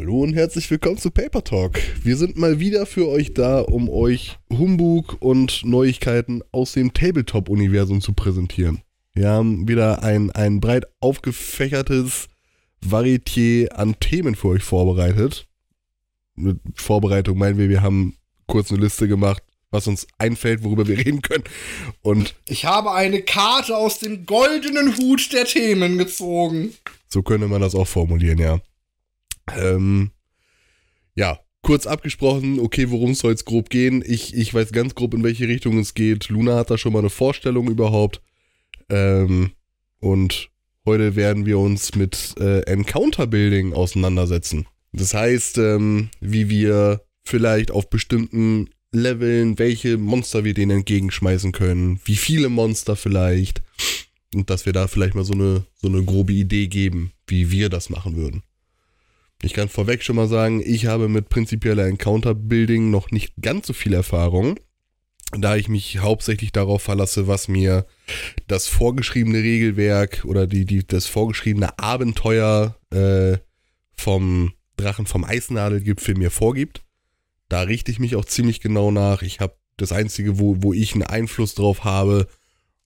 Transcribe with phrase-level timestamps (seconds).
[0.00, 1.78] Hallo und herzlich willkommen zu Paper Talk.
[2.02, 8.00] Wir sind mal wieder für euch da, um euch Humbug und Neuigkeiten aus dem Tabletop-Universum
[8.00, 8.80] zu präsentieren.
[9.12, 12.28] Wir haben wieder ein, ein breit aufgefächertes
[12.82, 15.46] Varieté an Themen für euch vorbereitet.
[16.34, 20.96] Mit Vorbereitung meinen wir, wir haben kurz eine Liste gemacht, was uns einfällt, worüber wir
[20.96, 21.44] reden können.
[22.00, 26.72] Und ich habe eine Karte aus dem goldenen Hut der Themen gezogen.
[27.06, 28.60] So könnte man das auch formulieren, ja.
[29.56, 30.10] Ähm,
[31.14, 34.02] ja, kurz abgesprochen, okay, worum soll es grob gehen?
[34.06, 36.28] Ich, ich weiß ganz grob, in welche Richtung es geht.
[36.28, 38.22] Luna hat da schon mal eine Vorstellung überhaupt.
[38.88, 39.52] Ähm,
[40.00, 40.50] und
[40.84, 44.66] heute werden wir uns mit äh, Encounter Building auseinandersetzen.
[44.92, 52.00] Das heißt, ähm, wie wir vielleicht auf bestimmten Leveln, welche Monster wir denen entgegenschmeißen können,
[52.04, 53.62] wie viele Monster vielleicht.
[54.34, 57.68] Und dass wir da vielleicht mal so eine, so eine grobe Idee geben, wie wir
[57.68, 58.42] das machen würden.
[59.42, 63.72] Ich kann vorweg schon mal sagen, ich habe mit prinzipieller Encounter-Building noch nicht ganz so
[63.72, 64.60] viel Erfahrung,
[65.32, 67.86] da ich mich hauptsächlich darauf verlasse, was mir
[68.48, 73.38] das vorgeschriebene Regelwerk oder die, die, das vorgeschriebene Abenteuer äh,
[73.94, 76.82] vom Drachen vom Eisnadelgipfel mir vorgibt.
[77.48, 79.22] Da richte ich mich auch ziemlich genau nach.
[79.22, 82.26] Ich habe das Einzige, wo, wo ich einen Einfluss drauf habe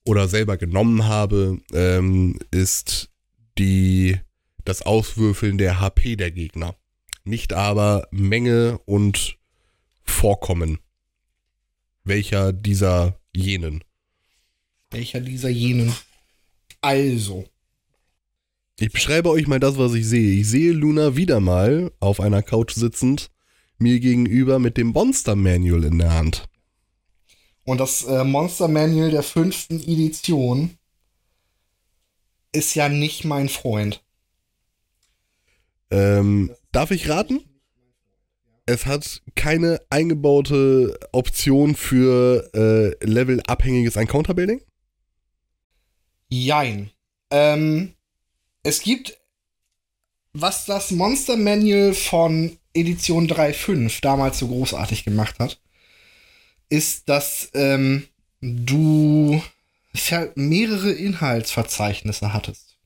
[0.05, 3.11] oder selber genommen habe, ähm, ist
[3.59, 4.19] die
[4.65, 6.77] das Auswürfeln der HP der Gegner.
[7.25, 9.39] Nicht aber Menge und
[10.03, 10.79] Vorkommen.
[12.05, 13.83] Welcher dieser jenen?
[14.91, 15.95] Welcher dieser jenen?
[16.83, 17.45] Also.
[18.79, 20.41] Ich beschreibe euch mal das, was ich sehe.
[20.41, 23.31] Ich sehe Luna wieder mal auf einer Couch sitzend,
[23.79, 26.49] mir gegenüber mit dem Monster Manual in der Hand.
[27.65, 30.77] Und das äh, Monster Manual der fünften Edition
[32.53, 34.04] ist ja nicht mein Freund.
[35.95, 37.41] Ähm, darf ich raten?
[38.67, 44.61] Es hat keine eingebaute Option für äh, levelabhängiges Encounter-Building?
[46.29, 46.91] Jein.
[47.31, 47.95] Ähm,
[48.65, 49.19] es gibt,
[50.33, 55.61] was das Monster Manual von Edition 3.5 damals so großartig gemacht hat,
[56.71, 58.09] ist, dass ähm,
[58.41, 59.41] du
[60.35, 62.79] mehrere Inhaltsverzeichnisse hattest.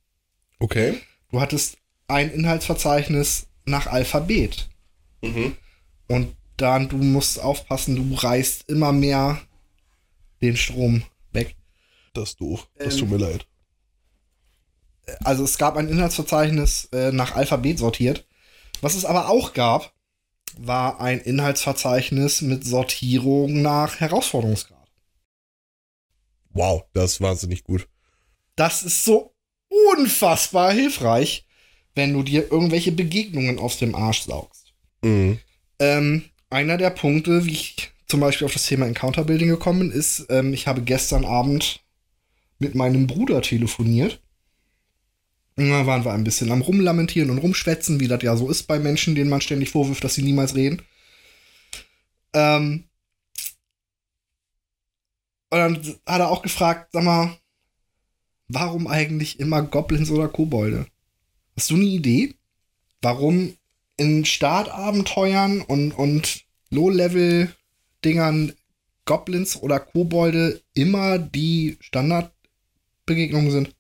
[0.59, 1.01] Okay.
[1.31, 4.69] Du hattest ein Inhaltsverzeichnis nach Alphabet.
[5.23, 5.57] Mhm.
[6.09, 9.41] Und dann, du musst aufpassen, du reißt immer mehr
[10.41, 11.57] den Strom weg.
[12.15, 12.69] Das ist doof.
[12.77, 13.47] Das ähm, tut mir leid.
[15.25, 18.27] Also es gab ein Inhaltsverzeichnis äh, nach Alphabet sortiert.
[18.81, 19.93] Was es aber auch gab,
[20.57, 24.79] war ein Inhaltsverzeichnis mit Sortierung nach Herausforderungsgrad.
[26.51, 27.89] Wow, das ist wahnsinnig gut.
[28.57, 29.35] Das ist so
[29.97, 31.47] unfassbar hilfreich,
[31.99, 34.73] wenn du dir irgendwelche Begegnungen aus dem Arsch saugst.
[35.03, 35.39] Mhm.
[35.79, 39.91] Ähm, einer der Punkte, wie ich zum Beispiel auf das Thema Encounter Building gekommen bin,
[39.91, 41.85] ist, ähm, ich habe gestern Abend
[42.59, 44.21] mit meinem Bruder telefoniert.
[45.57, 48.79] Da waren wir ein bisschen am Rumlamentieren und Rumschwätzen, wie das ja so ist bei
[48.79, 50.83] Menschen, denen man ständig vorwirft, dass sie niemals reden.
[52.33, 52.85] Ähm
[55.51, 55.77] und dann
[56.07, 57.37] hat er auch gefragt, sag mal,
[58.47, 60.87] warum eigentlich immer Goblins oder Kobolde?
[61.59, 62.35] Hast du eine Idee,
[63.03, 63.57] warum
[63.97, 68.53] in Startabenteuern und, und Low-Level-Dingern
[69.05, 73.75] Goblins oder Kobolde immer die Standardbegegnungen sind?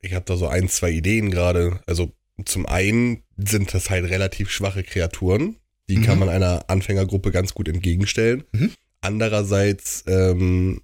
[0.00, 1.82] Ich habe da so ein, zwei Ideen gerade.
[1.84, 2.12] Also
[2.46, 5.56] zum einen sind das halt relativ schwache Kreaturen.
[5.90, 6.04] Die mhm.
[6.04, 8.44] kann man einer Anfängergruppe ganz gut entgegenstellen.
[8.52, 8.72] Mhm.
[9.02, 10.80] Andererseits ähm,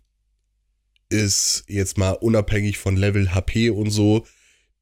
[1.09, 4.27] ist jetzt mal unabhängig von Level HP und so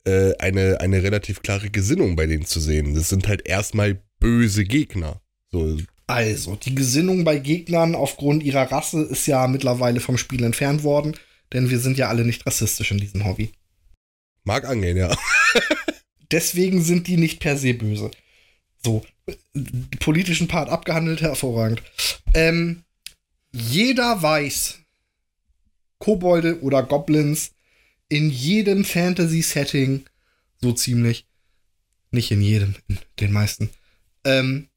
[0.04, 2.94] äh, eine, eine relativ klare Gesinnung bei denen zu sehen.
[2.94, 5.20] Das sind halt erstmal böse Gegner.
[5.50, 5.78] So.
[6.06, 11.16] Also, die Gesinnung bei Gegnern aufgrund ihrer Rasse ist ja mittlerweile vom Spiel entfernt worden,
[11.52, 13.52] denn wir sind ja alle nicht rassistisch in diesem Hobby.
[14.44, 15.16] Mag angehen, ja.
[16.30, 18.10] Deswegen sind die nicht per se böse.
[18.84, 19.02] So,
[20.00, 21.82] politischen Part abgehandelt, hervorragend.
[22.34, 22.84] Ähm,
[23.52, 24.80] jeder weiß,
[25.98, 27.52] Kobolde oder Goblins
[28.14, 30.04] in jedem Fantasy-Setting
[30.60, 31.26] so ziemlich,
[32.12, 33.70] nicht in jedem, in den meisten,
[34.22, 34.68] ähm,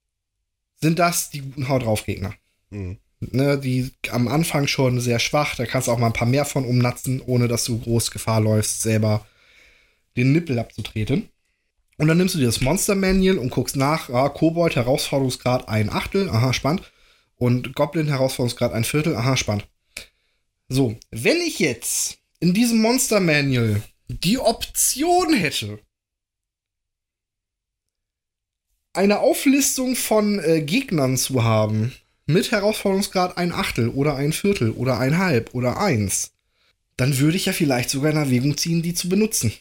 [0.81, 2.33] sind das die guten Haut drauf Gegner.
[2.71, 2.97] Mhm.
[3.19, 6.45] Ne, die am Anfang schon sehr schwach, da kannst du auch mal ein paar mehr
[6.45, 9.25] von umnatzen, ohne dass du groß Gefahr läufst, selber
[10.15, 11.29] den Nippel abzutreten.
[11.99, 15.91] Und dann nimmst du dir das Monster Manual und guckst nach, ah, Kobold Herausforderungsgrad ein
[15.91, 16.91] Achtel, aha, spannend.
[17.35, 19.67] Und Goblin Herausforderungsgrad ein Viertel, aha, spannend.
[20.69, 25.79] So, wenn ich jetzt in diesem Monster Manual die Option hätte,
[28.93, 31.93] eine Auflistung von äh, Gegnern zu haben,
[32.25, 36.31] mit Herausforderungsgrad ein Achtel oder ein Viertel oder ein Halb oder eins,
[36.97, 39.53] dann würde ich ja vielleicht sogar in Erwägung ziehen, die zu benutzen.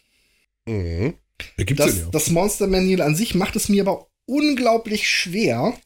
[0.67, 1.15] Mhm.
[1.59, 2.09] Ja, gibt's Das, ja.
[2.11, 5.79] das Monster Manual an sich macht es mir aber unglaublich schwer,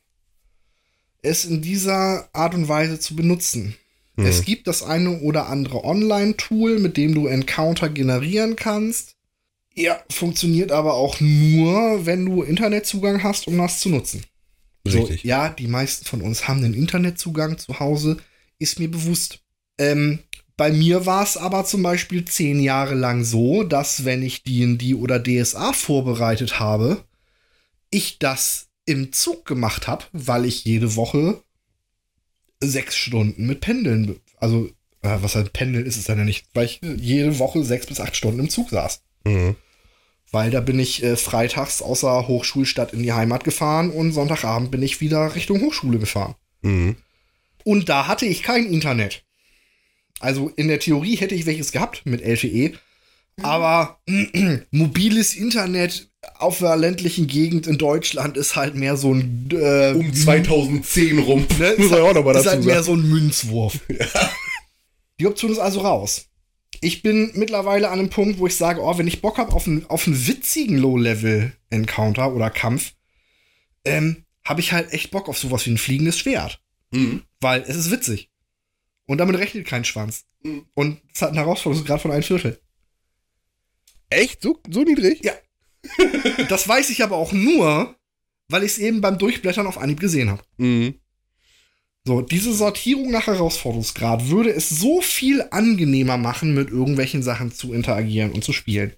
[1.23, 3.77] es in dieser Art und Weise zu benutzen.
[4.21, 4.27] Mhm.
[4.27, 9.17] Es gibt das eine oder andere Online-Tool, mit dem du Encounter generieren kannst.
[9.75, 14.23] Ja, funktioniert aber auch nur, wenn du Internetzugang hast, um das zu nutzen.
[14.85, 15.25] So, Richtig.
[15.25, 18.17] ja, die meisten von uns haben einen Internetzugang zu Hause,
[18.59, 19.41] ist mir bewusst.
[19.79, 20.21] Ähm,
[20.57, 24.95] bei mir war es aber zum Beispiel zehn Jahre lang so, dass wenn ich D&D
[24.95, 27.05] oder DSA vorbereitet habe,
[27.91, 31.43] ich das im Zug gemacht habe, weil ich jede Woche
[32.63, 34.69] sechs Stunden mit Pendeln, also
[35.03, 38.01] äh, was halt Pendeln ist es dann ja nicht, weil ich jede Woche sechs bis
[38.01, 39.03] acht Stunden im Zug saß.
[39.25, 39.57] Mhm.
[40.31, 44.83] Weil da bin ich äh, freitags außer Hochschulstadt in die Heimat gefahren und Sonntagabend bin
[44.83, 46.35] ich wieder Richtung Hochschule gefahren.
[46.63, 46.97] Mhm.
[47.65, 49.25] Und da hatte ich kein Internet.
[50.21, 52.75] Also in der Theorie hätte ich welches gehabt mit LTE.
[53.43, 54.01] Aber
[54.71, 59.49] mobiles Internet auf der ländlichen Gegend in Deutschland ist halt mehr so ein.
[59.53, 61.47] Äh, Um 2010 rum.
[61.59, 62.85] ne, Muss ist, man auch noch mal halt, ist dazu halt mehr sagen.
[62.85, 63.79] so ein Münzwurf.
[65.21, 66.27] Die Option ist also raus.
[66.81, 69.67] Ich bin mittlerweile an einem Punkt, wo ich sage, oh, wenn ich Bock habe auf
[69.67, 72.95] einen, auf einen witzigen Low-Level-Encounter oder Kampf,
[73.85, 76.63] ähm, habe ich halt echt Bock auf sowas wie ein fliegendes Schwert.
[76.91, 77.23] Mhm.
[77.41, 78.31] Weil es ist witzig.
[79.07, 80.25] Und damit rechnet kein Schwanz.
[80.43, 80.65] Mhm.
[80.75, 82.59] Und es hat einen Herausforderungsgrad von ein Viertel.
[84.11, 84.43] Echt?
[84.43, 85.25] So, so niedrig?
[85.25, 85.33] Ja.
[86.49, 87.97] Das weiß ich aber auch nur,
[88.49, 90.43] weil ich es eben beim Durchblättern auf Anhieb gesehen habe.
[90.59, 90.95] Mhm.
[92.05, 97.73] So, diese Sortierung nach Herausforderungsgrad würde es so viel angenehmer machen, mit irgendwelchen Sachen zu
[97.73, 98.95] interagieren und zu spielen.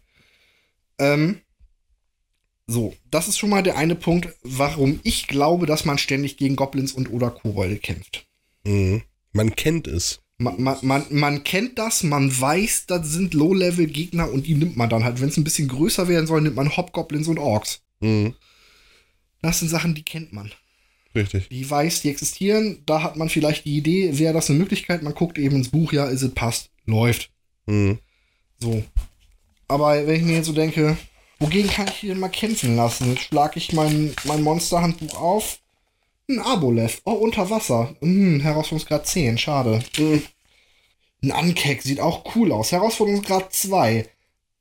[0.99, 1.41] Ähm,
[2.67, 6.57] so, das ist schon mal der eine Punkt, warum ich glaube, dass man ständig gegen
[6.57, 8.27] Goblins und oder Kobolde kämpft.
[8.65, 9.03] Mhm.
[9.33, 10.22] Man kennt es.
[10.43, 14.91] Man, man, man, man kennt das, man weiß, das sind Low-Level-Gegner und die nimmt man
[14.91, 15.21] dann halt.
[15.21, 17.83] Wenn es ein bisschen größer werden soll, nimmt man Hobgoblins und Orks.
[18.01, 18.35] Mhm.
[19.41, 20.51] Das sind Sachen, die kennt man.
[21.15, 21.49] Richtig.
[21.49, 22.83] Die weiß, die existieren.
[22.87, 25.03] Da hat man vielleicht die Idee, wäre das eine Möglichkeit.
[25.03, 27.31] Man guckt eben ins Buch, ja, ist es passt, läuft.
[27.67, 27.99] Mhm.
[28.59, 28.83] So.
[29.69, 30.97] Aber wenn ich mir jetzt so denke,
[31.39, 33.11] wogegen kann ich hier denn mal kämpfen lassen?
[33.11, 35.59] Jetzt schlage ich mein, mein Monsterhandbuch auf.
[36.29, 37.03] Ein Aboleth.
[37.05, 37.95] Oh, unter Wasser.
[38.01, 39.83] Hm, Herausforderungsgrad 10, schade.
[39.97, 40.23] Hm.
[41.23, 42.73] Ein Ankeck sieht auch cool aus.
[42.73, 44.09] Herausforderungsgrad 2.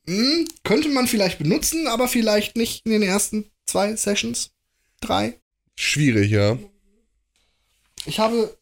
[0.08, 4.52] Hm, könnte man vielleicht benutzen, aber vielleicht nicht in den ersten zwei Sessions.
[5.00, 5.40] Drei.
[5.76, 6.58] Schwierig, ja.
[8.06, 8.58] Ich habe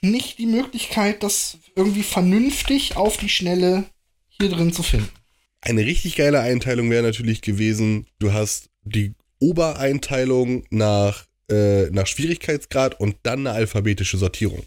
[0.00, 3.84] nicht die Möglichkeit, das irgendwie vernünftig auf die Schnelle
[4.28, 5.10] hier drin zu finden.
[5.60, 12.98] Eine richtig geile Einteilung wäre natürlich gewesen, du hast die Obereinteilung nach, äh, nach Schwierigkeitsgrad
[12.98, 14.64] und dann eine alphabetische Sortierung.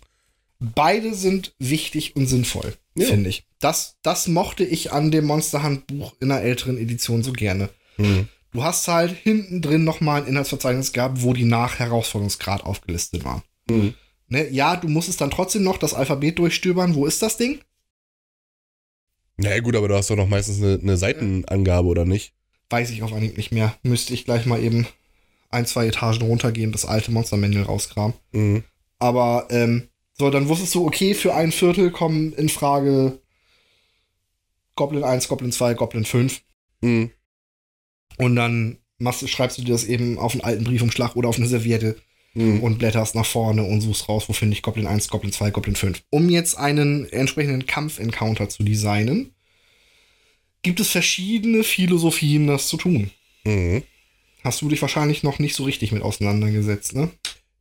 [0.59, 3.07] Beide sind wichtig und sinnvoll, Ja.
[3.07, 3.45] finde ich.
[3.59, 7.69] Das, das mochte ich an dem Monsterhandbuch in einer älteren Edition so gerne.
[7.97, 8.29] Mhm.
[8.51, 13.43] Du hast halt hinten drin nochmal ein Inhaltsverzeichnis gehabt, wo die nach Herausforderungsgrad aufgelistet waren.
[13.69, 13.93] Mhm.
[14.29, 14.49] Ne?
[14.49, 16.95] Ja, du musstest dann trotzdem noch das Alphabet durchstöbern.
[16.95, 17.59] Wo ist das Ding?
[19.37, 22.33] Naja, gut, aber du hast doch noch meistens eine, eine Seitenangabe, oder nicht?
[22.69, 23.75] Weiß ich auf Anhieb nicht mehr.
[23.83, 24.87] Müsste ich gleich mal eben
[25.49, 28.13] ein, zwei Etagen runtergehen, das alte Monstermanual rauskramen.
[28.31, 28.63] Mhm.
[28.99, 33.19] Aber ähm, so, dann wusstest du, okay, für ein Viertel kommen in Frage
[34.75, 36.41] Goblin 1, Goblin 2, Goblin 5.
[36.81, 37.11] Mhm.
[38.17, 41.47] Und dann machst, schreibst du dir das eben auf einen alten Briefumschlag oder auf eine
[41.47, 41.97] Serviette
[42.35, 42.61] Mhm.
[42.61, 45.77] und blätterst nach vorne und suchst raus, wo finde ich Goblin 1, Goblin 2, Goblin
[45.77, 46.03] 5.
[46.09, 49.33] Um jetzt einen entsprechenden Kampf-Encounter zu designen,
[50.61, 53.09] gibt es verschiedene Philosophien, das zu tun.
[53.45, 53.83] Mhm.
[54.43, 57.09] Hast du dich wahrscheinlich noch nicht so richtig mit auseinandergesetzt, ne?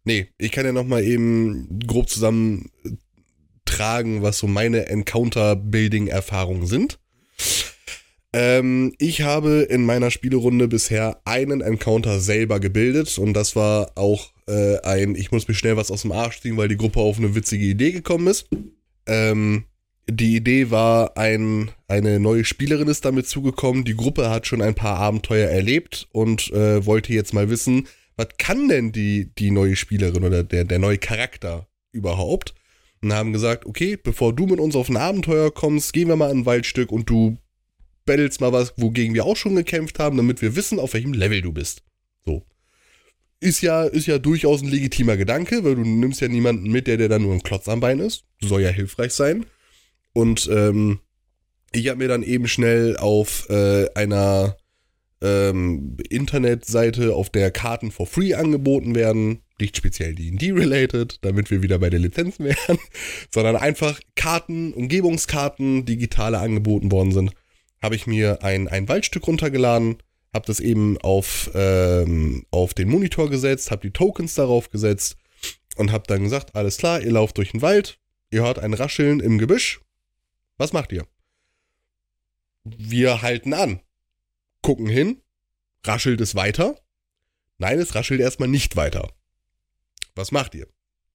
[0.04, 2.90] Nee, ich kann ja noch mal eben grob zusammen äh,
[3.64, 6.98] tragen, was so meine Encounter-Building-Erfahrungen sind.
[8.34, 14.32] Ähm, ich habe in meiner Spielerunde bisher einen Encounter selber gebildet und das war auch
[14.48, 17.18] äh, ein, ich muss mir schnell was aus dem Arsch ziehen, weil die Gruppe auf
[17.18, 18.48] eine witzige Idee gekommen ist.
[19.06, 19.64] Ähm,
[20.10, 23.84] die Idee war, ein, eine neue Spielerin ist damit zugekommen.
[23.84, 28.28] Die Gruppe hat schon ein paar Abenteuer erlebt und äh, wollte jetzt mal wissen, was
[28.38, 32.54] kann denn die, die neue Spielerin oder der, der neue Charakter überhaupt?
[33.02, 36.30] Und haben gesagt, okay, bevor du mit uns auf ein Abenteuer kommst, gehen wir mal
[36.30, 37.36] ein Waldstück und du
[38.06, 41.42] battles mal was, wogegen wir auch schon gekämpft haben, damit wir wissen, auf welchem Level
[41.42, 41.82] du bist.
[42.24, 42.46] So.
[43.40, 46.96] Ist ja, ist ja durchaus ein legitimer Gedanke, weil du nimmst ja niemanden mit, der,
[46.96, 48.24] der dann nur ein Klotz am Bein ist.
[48.40, 49.44] Soll ja hilfreich sein.
[50.14, 51.00] Und ähm,
[51.72, 54.56] ich habe mir dann eben schnell auf äh, einer
[55.24, 59.40] ähm, Internetseite, auf der Karten for free angeboten werden.
[59.58, 62.78] Nicht speziell D&D-related, damit wir wieder bei den Lizenzen wären,
[63.30, 67.32] sondern einfach Karten, Umgebungskarten, digitale angeboten worden sind.
[67.82, 69.96] Habe ich mir ein, ein Waldstück runtergeladen,
[70.32, 75.16] habe das eben auf, ähm, auf den Monitor gesetzt, habe die Tokens darauf gesetzt
[75.76, 77.98] und habe dann gesagt, alles klar, ihr lauft durch den Wald,
[78.30, 79.80] ihr hört ein Rascheln im Gebüsch.
[80.58, 81.06] Was macht ihr?
[82.64, 83.80] Wir halten an,
[84.64, 85.20] gucken hin,
[85.84, 86.80] raschelt es weiter?
[87.58, 89.12] Nein, es raschelt erstmal nicht weiter.
[90.16, 90.66] Was macht ihr?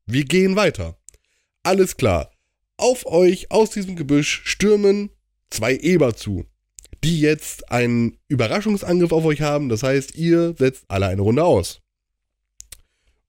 [0.05, 0.97] Wir gehen weiter.
[1.63, 2.31] Alles klar.
[2.77, 5.09] Auf euch aus diesem Gebüsch stürmen
[5.49, 6.45] zwei Eber zu,
[7.03, 9.67] die jetzt einen Überraschungsangriff auf euch haben.
[9.67, 11.81] Das heißt, ihr setzt alle eine Runde aus.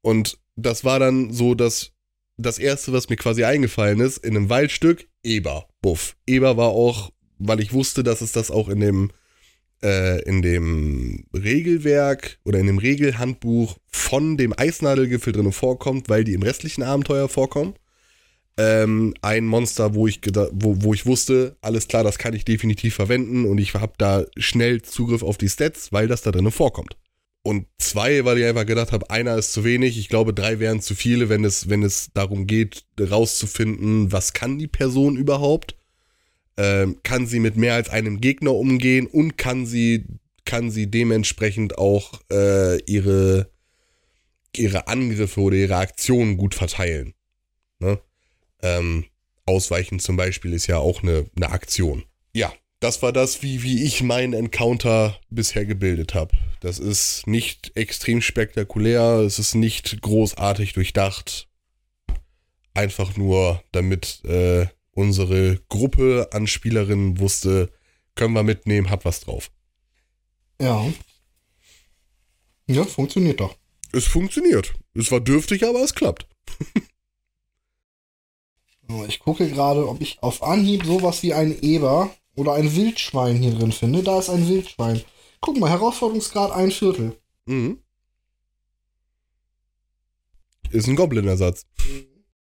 [0.02, 1.92] Und das war dann so das,
[2.36, 6.16] das erste, was mir quasi eingefallen ist, in einem Waldstück, Eber, Buff.
[6.26, 9.12] Eber war auch, weil ich wusste, dass es das auch in dem,
[9.82, 16.34] äh, in dem Regelwerk oder in dem Regelhandbuch von dem Eisnadelgipfel drin vorkommt, weil die
[16.34, 17.74] im restlichen Abenteuer vorkommen.
[18.56, 20.20] Ähm, ein Monster, wo ich,
[20.52, 24.24] wo, wo ich wusste, alles klar, das kann ich definitiv verwenden und ich habe da
[24.36, 26.96] schnell Zugriff auf die Stats, weil das da drin vorkommt.
[27.42, 29.98] Und zwei, weil ich einfach gedacht habe, einer ist zu wenig.
[29.98, 34.58] Ich glaube, drei wären zu viele, wenn es, wenn es darum geht, rauszufinden, was kann
[34.58, 35.74] die Person überhaupt.
[36.62, 40.04] Ähm, kann sie mit mehr als einem Gegner umgehen und kann sie,
[40.44, 43.48] kann sie dementsprechend auch äh, ihre,
[44.54, 47.14] ihre Angriffe oder ihre Aktionen gut verteilen.
[47.78, 47.98] Ne?
[48.60, 49.06] Ähm,
[49.46, 52.04] Ausweichen zum Beispiel ist ja auch eine, eine Aktion.
[52.34, 56.36] Ja, das war das, wie, wie ich meinen Encounter bisher gebildet habe.
[56.60, 61.48] Das ist nicht extrem spektakulär, es ist nicht großartig durchdacht.
[62.74, 67.70] Einfach nur, damit äh, unsere Gruppe an Spielerinnen wusste,
[68.14, 69.50] können wir mitnehmen, hat was drauf.
[70.60, 70.92] Ja.
[72.66, 73.56] Ja, funktioniert doch.
[73.92, 74.74] Es funktioniert.
[74.94, 76.26] Es war dürftig, aber es klappt.
[79.08, 83.54] ich gucke gerade, ob ich auf Anhieb sowas wie ein Eber oder ein Wildschwein hier
[83.54, 84.02] drin finde.
[84.02, 85.02] Da ist ein Wildschwein.
[85.40, 87.16] Guck mal, Herausforderungsgrad ein Viertel.
[87.46, 87.78] Mhm.
[90.70, 91.66] Ist ein Goblin-Ersatz.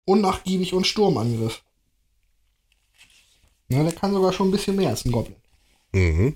[0.06, 1.64] Unnachgiebig und Sturmangriff.
[3.70, 5.36] Ja, der kann sogar schon ein bisschen mehr als ein Goblin.
[5.94, 6.36] Mhm.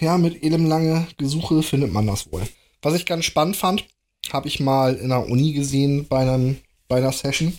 [0.00, 2.42] Ja, mit lange Gesuche findet man das wohl.
[2.82, 3.86] Was ich ganz spannend fand,
[4.32, 6.58] habe ich mal in der Uni gesehen bei, einem,
[6.88, 7.52] bei einer Session.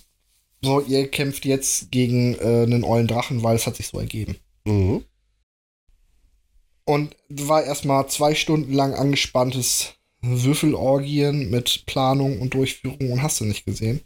[0.61, 4.37] So, ihr kämpft jetzt gegen äh, einen ollen Drachen, weil es hat sich so ergeben.
[4.65, 5.03] Mhm.
[6.85, 13.45] Und war erstmal zwei Stunden lang angespanntes Würfelorgien mit Planung und Durchführung und hast du
[13.45, 14.01] nicht gesehen.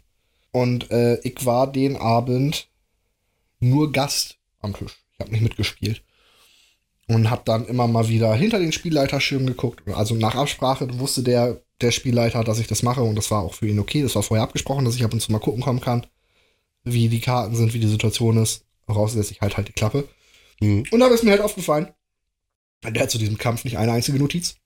[0.50, 2.68] Und äh, ich war den Abend
[3.62, 4.96] nur Gast am Tisch.
[5.12, 6.02] Ich habe nicht mitgespielt.
[7.08, 9.82] Und habe dann immer mal wieder hinter den Spielleiterschirm geguckt.
[9.88, 13.02] Also nach Absprache wusste der, der Spielleiter, dass ich das mache.
[13.02, 14.02] Und das war auch für ihn okay.
[14.02, 16.06] Das war vorher abgesprochen, dass ich ab und zu mal gucken kommen kann,
[16.84, 18.64] wie die Karten sind, wie die Situation ist.
[18.86, 20.08] Voraussetzt ich halt halt die Klappe.
[20.60, 20.84] Mhm.
[20.90, 21.88] Und dann ist mir halt aufgefallen,
[22.84, 24.56] der hat zu diesem Kampf nicht eine einzige Notiz.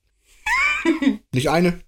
[1.33, 1.81] nicht eine.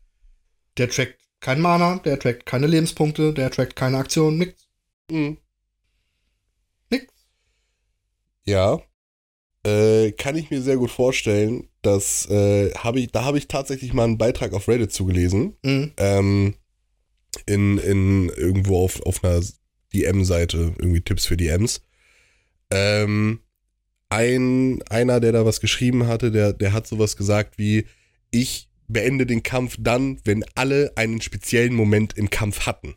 [0.78, 4.68] Der trackt kein Mana, der trackt keine Lebenspunkte, der trackt keine Aktion, nix.
[5.10, 5.38] Mhm.
[8.46, 8.80] Ja.
[9.64, 11.70] Äh, kann ich mir sehr gut vorstellen.
[11.82, 15.56] dass äh, habe ich, da habe ich tatsächlich mal einen Beitrag auf Reddit zugelesen.
[15.64, 15.94] Mhm.
[15.98, 16.56] Ähm,
[17.46, 19.42] in, in irgendwo auf, auf einer
[19.94, 21.82] DM-Seite, irgendwie Tipps für DMs.
[22.72, 23.40] Ähm,
[24.10, 27.86] ein, einer, der da was geschrieben hatte, der, der hat sowas gesagt wie,
[28.32, 32.96] ich beende den Kampf dann, wenn alle einen speziellen Moment im Kampf hatten.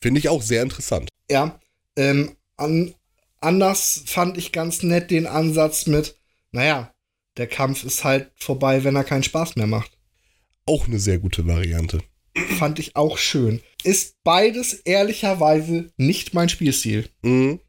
[0.00, 1.10] Finde ich auch sehr interessant.
[1.30, 1.60] Ja,
[1.96, 2.94] ähm, an,
[3.40, 6.16] Anders fand ich ganz nett den Ansatz mit,
[6.50, 6.92] naja,
[7.36, 9.92] der Kampf ist halt vorbei, wenn er keinen Spaß mehr macht.
[10.66, 12.00] Auch eine sehr gute Variante.
[12.58, 13.60] Fand ich auch schön.
[13.84, 17.08] Ist beides ehrlicherweise nicht mein Spielstil.
[17.22, 17.60] Mhm.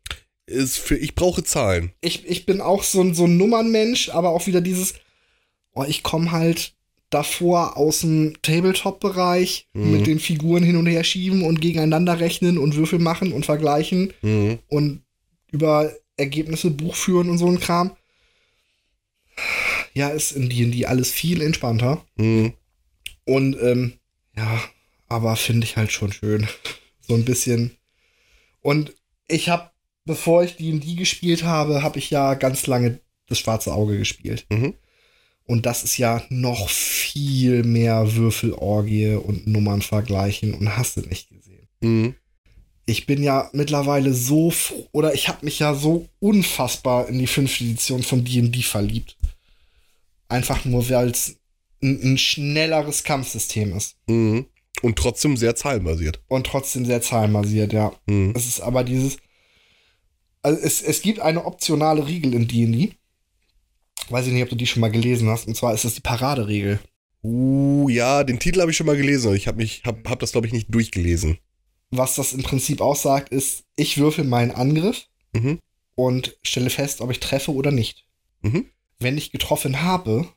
[0.47, 1.91] Ist für, ich brauche Zahlen.
[2.01, 4.95] Ich, ich bin auch so, ein so ein Nummernmensch, aber auch wieder dieses,
[5.73, 6.73] oh, ich komme halt
[7.11, 9.91] davor aus dem Tabletop-Bereich mhm.
[9.91, 14.13] mit den Figuren hin und her schieben und gegeneinander rechnen und Würfel machen und vergleichen
[14.21, 14.59] mhm.
[14.67, 15.03] und
[15.51, 17.95] über Ergebnisse Buch führen und so ein Kram.
[19.93, 22.05] Ja, ist in D&D alles viel entspannter.
[22.15, 22.53] Mhm.
[23.25, 23.93] Und ähm,
[24.35, 24.61] ja,
[25.07, 26.47] aber finde ich halt schon schön.
[27.01, 27.77] so ein bisschen.
[28.61, 28.93] Und
[29.27, 29.71] ich habe,
[30.05, 34.45] bevor ich D&D gespielt habe, habe ich ja ganz lange das schwarze Auge gespielt.
[34.49, 34.73] Mhm.
[35.45, 41.29] Und das ist ja noch viel mehr Würfelorgie und Nummern vergleichen und hast du nicht
[41.29, 41.67] gesehen.
[41.81, 42.15] Mhm
[42.89, 47.27] ich bin ja mittlerweile so froh, oder ich habe mich ja so unfassbar in die
[47.27, 49.15] fünfte Edition von D&D verliebt.
[50.27, 51.37] Einfach nur, weil es
[51.81, 53.95] ein, ein schnelleres Kampfsystem ist.
[54.07, 54.45] Mhm.
[54.81, 56.21] Und trotzdem sehr zahlenbasiert.
[56.27, 57.91] Und trotzdem sehr zahlenbasiert, ja.
[58.07, 58.33] Mhm.
[58.35, 59.17] Es ist aber dieses.
[60.41, 62.95] Also es, es gibt eine optionale Regel in DD.
[64.09, 65.47] Weiß ich nicht, ob du die schon mal gelesen hast.
[65.47, 66.79] Und zwar ist es die Paraderegel.
[67.21, 69.35] Uh, ja, den Titel habe ich schon mal gelesen.
[69.35, 71.37] Ich habe mich, hab, hab das glaube ich nicht durchgelesen.
[71.91, 75.59] Was das im Prinzip aussagt, ist, ich würfel meinen Angriff Mhm.
[75.95, 78.05] und stelle fest, ob ich treffe oder nicht.
[78.41, 78.65] Mhm.
[78.99, 80.27] Wenn ich getroffen habe,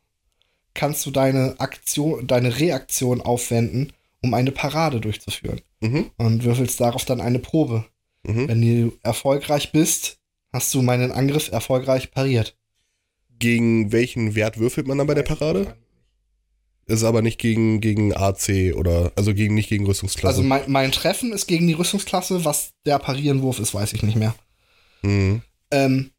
[0.74, 3.92] kannst du deine Aktion, deine Reaktion aufwenden,
[4.22, 5.60] um eine Parade durchzuführen.
[5.80, 6.10] Mhm.
[6.16, 7.84] Und würfelst darauf dann eine Probe.
[8.22, 8.48] Mhm.
[8.48, 10.18] Wenn du erfolgreich bist,
[10.52, 12.56] hast du meinen Angriff erfolgreich pariert.
[13.38, 15.76] Gegen welchen Wert würfelt man dann bei der Parade?
[16.92, 20.36] Ist aber nicht gegen, gegen AC oder, also gegen, nicht gegen Rüstungsklasse.
[20.36, 24.16] Also mein, mein Treffen ist gegen die Rüstungsklasse, was der Parierenwurf ist, weiß ich nicht
[24.16, 24.34] mehr.
[25.00, 25.40] mhm.
[25.70, 26.10] Ähm,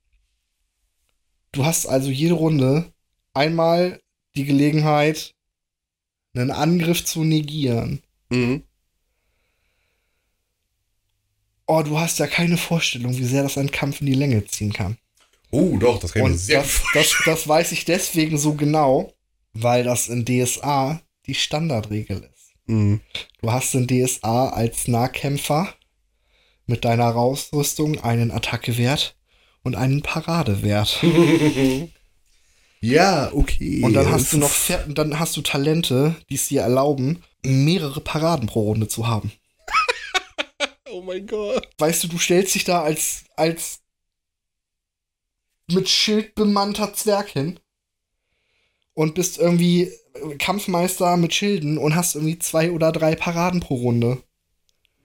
[1.52, 2.92] du hast also jede Runde
[3.36, 4.02] einmal
[4.36, 5.36] die Gelegenheit,
[6.34, 8.02] einen Angriff zu negieren.
[8.30, 8.64] Mhm.
[11.68, 14.74] Oh, du hast ja keine Vorstellung, wie sehr das einen Kampf in die Länge ziehen
[14.74, 14.98] kann.
[15.52, 18.56] Oh, doch, das kann ich mir Und sehr das, das, das weiß ich deswegen so
[18.56, 19.14] genau,
[19.54, 22.54] weil das in DSA die Standardregel ist.
[22.66, 23.02] Mhm.
[23.42, 25.74] Du hast in DSA als Nahkämpfer
[26.66, 29.16] mit deiner Rausrüstung einen Attackewert
[29.64, 31.04] und einen Paradewert.
[32.84, 33.82] Ja, okay.
[33.82, 34.52] Und dann hast du noch
[34.90, 39.32] dann hast du Talente, die es dir erlauben, mehrere Paraden pro Runde zu haben.
[40.90, 41.68] Oh mein Gott.
[41.80, 43.80] Weißt du, du stellst dich da als als
[45.72, 47.60] mit Schild bemannter Zwerg hin
[48.94, 49.92] und bist irgendwie
[50.38, 54.22] Kampfmeister mit Schilden und hast irgendwie zwei oder drei Paraden pro Runde.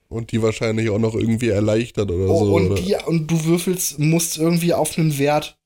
[0.07, 2.53] Und die wahrscheinlich auch noch irgendwie erleichtert oder Oh, so.
[2.55, 2.81] und, oder?
[2.81, 5.57] die, und du würfelst, musst irgendwie auf einen Wert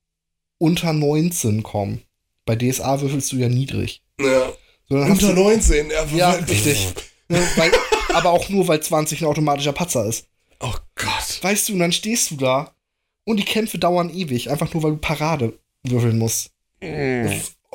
[0.57, 2.01] unter 19 kommen.
[2.45, 4.01] Bei DSA würfelst du ja niedrig.
[4.19, 4.51] ja.
[4.89, 6.05] So, Unter du, 19, ja.
[6.13, 6.93] Ja, richtig.
[7.29, 7.71] ne, weil,
[8.13, 10.27] aber auch nur, weil 20 ein automatischer Patzer ist.
[10.59, 11.39] Oh Gott.
[11.41, 12.75] Weißt du, und dann stehst du da
[13.23, 16.51] und die Kämpfe dauern ewig, einfach nur, weil du Parade würfeln musst.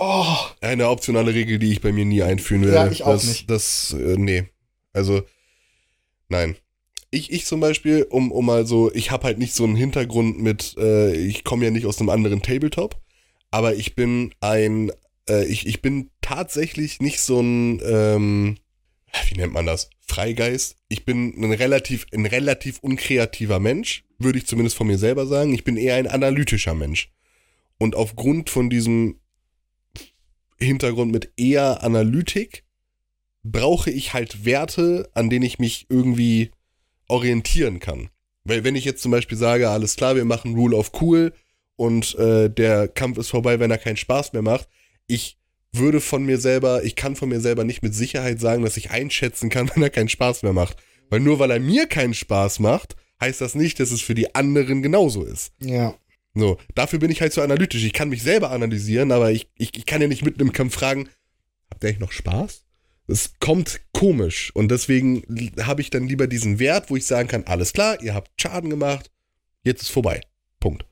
[0.00, 2.76] Oh, Eine optionale Regel, die ich bei mir nie einführen werde.
[2.76, 3.50] Ja, ich auch das, nicht.
[3.50, 4.44] Das, äh, nee.
[4.92, 5.22] Also,
[6.28, 6.54] nein.
[7.10, 10.40] Ich, ich zum Beispiel, um, um mal so, ich habe halt nicht so einen Hintergrund
[10.40, 13.00] mit, äh, ich komme ja nicht aus einem anderen Tabletop,
[13.50, 14.92] aber ich bin ein,
[15.28, 18.56] äh, ich, ich bin tatsächlich nicht so ein, ähm,
[19.28, 19.90] wie nennt man das?
[20.06, 20.76] Freigeist.
[20.88, 25.54] Ich bin ein relativ, ein relativ unkreativer Mensch, würde ich zumindest von mir selber sagen.
[25.54, 27.10] Ich bin eher ein analytischer Mensch.
[27.78, 29.18] Und aufgrund von diesem
[30.60, 32.64] Hintergrund mit eher Analytik
[33.44, 36.50] brauche ich halt Werte, an denen ich mich irgendwie
[37.08, 38.10] orientieren kann.
[38.44, 41.32] Weil wenn ich jetzt zum Beispiel sage, alles klar, wir machen Rule of Cool
[41.76, 44.68] und äh, der Kampf ist vorbei, wenn er keinen Spaß mehr macht,
[45.06, 45.38] ich
[45.72, 48.90] würde von mir selber, ich kann von mir selber nicht mit Sicherheit sagen, dass ich
[48.90, 50.76] einschätzen kann, wenn er keinen Spaß mehr macht.
[51.10, 54.34] Weil nur weil er mir keinen Spaß macht, heißt das nicht, dass es für die
[54.34, 55.52] anderen genauso ist.
[55.60, 55.94] ja.
[56.34, 57.84] So, dafür bin ich halt so analytisch.
[57.84, 60.74] Ich kann mich selber analysieren, aber ich, ich, ich kann ja nicht mitten im Kampf
[60.74, 61.08] fragen,
[61.70, 62.64] habt ihr eigentlich noch Spaß?
[63.08, 65.22] Es kommt komisch und deswegen
[65.62, 68.68] habe ich dann lieber diesen Wert, wo ich sagen kann, alles klar, ihr habt Schaden
[68.68, 69.10] gemacht,
[69.64, 70.20] jetzt ist vorbei.
[70.60, 70.84] Punkt.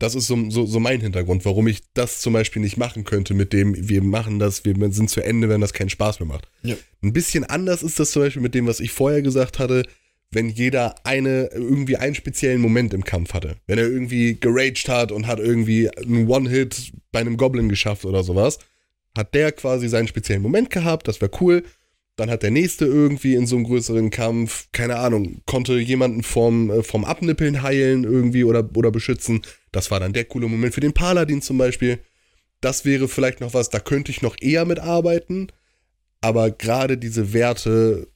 [0.00, 3.34] Das ist so, so, so mein Hintergrund, warum ich das zum Beispiel nicht machen könnte
[3.34, 6.48] mit dem, wir machen das, wir sind zu Ende, wenn das keinen Spaß mehr macht.
[6.62, 6.76] Ja.
[7.02, 9.84] Ein bisschen anders ist das zum Beispiel mit dem, was ich vorher gesagt hatte,
[10.30, 13.56] wenn jeder eine, irgendwie einen speziellen Moment im Kampf hatte.
[13.66, 18.22] Wenn er irgendwie geraged hat und hat irgendwie einen One-Hit bei einem Goblin geschafft oder
[18.22, 18.58] sowas,
[19.16, 21.62] hat der quasi seinen speziellen Moment gehabt, das wäre cool.
[22.16, 26.70] Dann hat der nächste irgendwie in so einem größeren Kampf, keine Ahnung, konnte jemanden vom,
[26.70, 29.42] äh, vom Abnippeln heilen irgendwie oder, oder beschützen.
[29.70, 32.00] Das war dann der coole Moment für den Paladin zum Beispiel.
[32.60, 35.52] Das wäre vielleicht noch was, da könnte ich noch eher mitarbeiten.
[36.20, 38.08] Aber gerade diese Werte,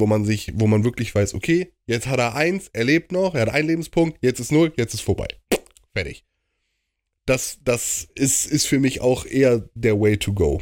[0.00, 3.34] wo man sich, wo man wirklich weiß, okay, jetzt hat er eins, er lebt noch,
[3.34, 5.28] er hat einen Lebenspunkt, jetzt ist null, jetzt ist vorbei.
[5.92, 6.24] Fertig.
[7.26, 10.60] Das, das ist, ist für mich auch eher der Way to go.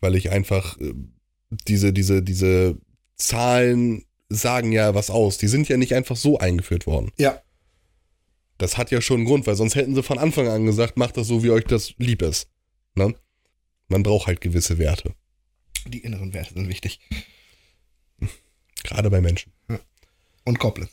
[0.00, 0.92] Weil ich einfach äh,
[1.68, 2.78] diese, diese, diese
[3.16, 5.38] Zahlen sagen ja was aus.
[5.38, 7.12] Die sind ja nicht einfach so eingeführt worden.
[7.18, 7.42] Ja.
[8.58, 11.16] Das hat ja schon einen Grund, weil sonst hätten sie von Anfang an gesagt, macht
[11.16, 12.48] das so, wie euch das lieb ist.
[12.94, 13.14] Ne?
[13.88, 15.14] Man braucht halt gewisse Werte.
[15.86, 17.00] Die inneren Werte sind wichtig.
[18.84, 19.52] Gerade bei Menschen.
[20.44, 20.88] Und Goblin.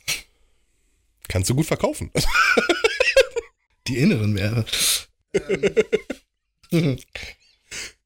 [1.28, 2.10] Kannst du gut verkaufen.
[3.86, 4.66] Die inneren Werte.
[6.70, 6.96] Ähm,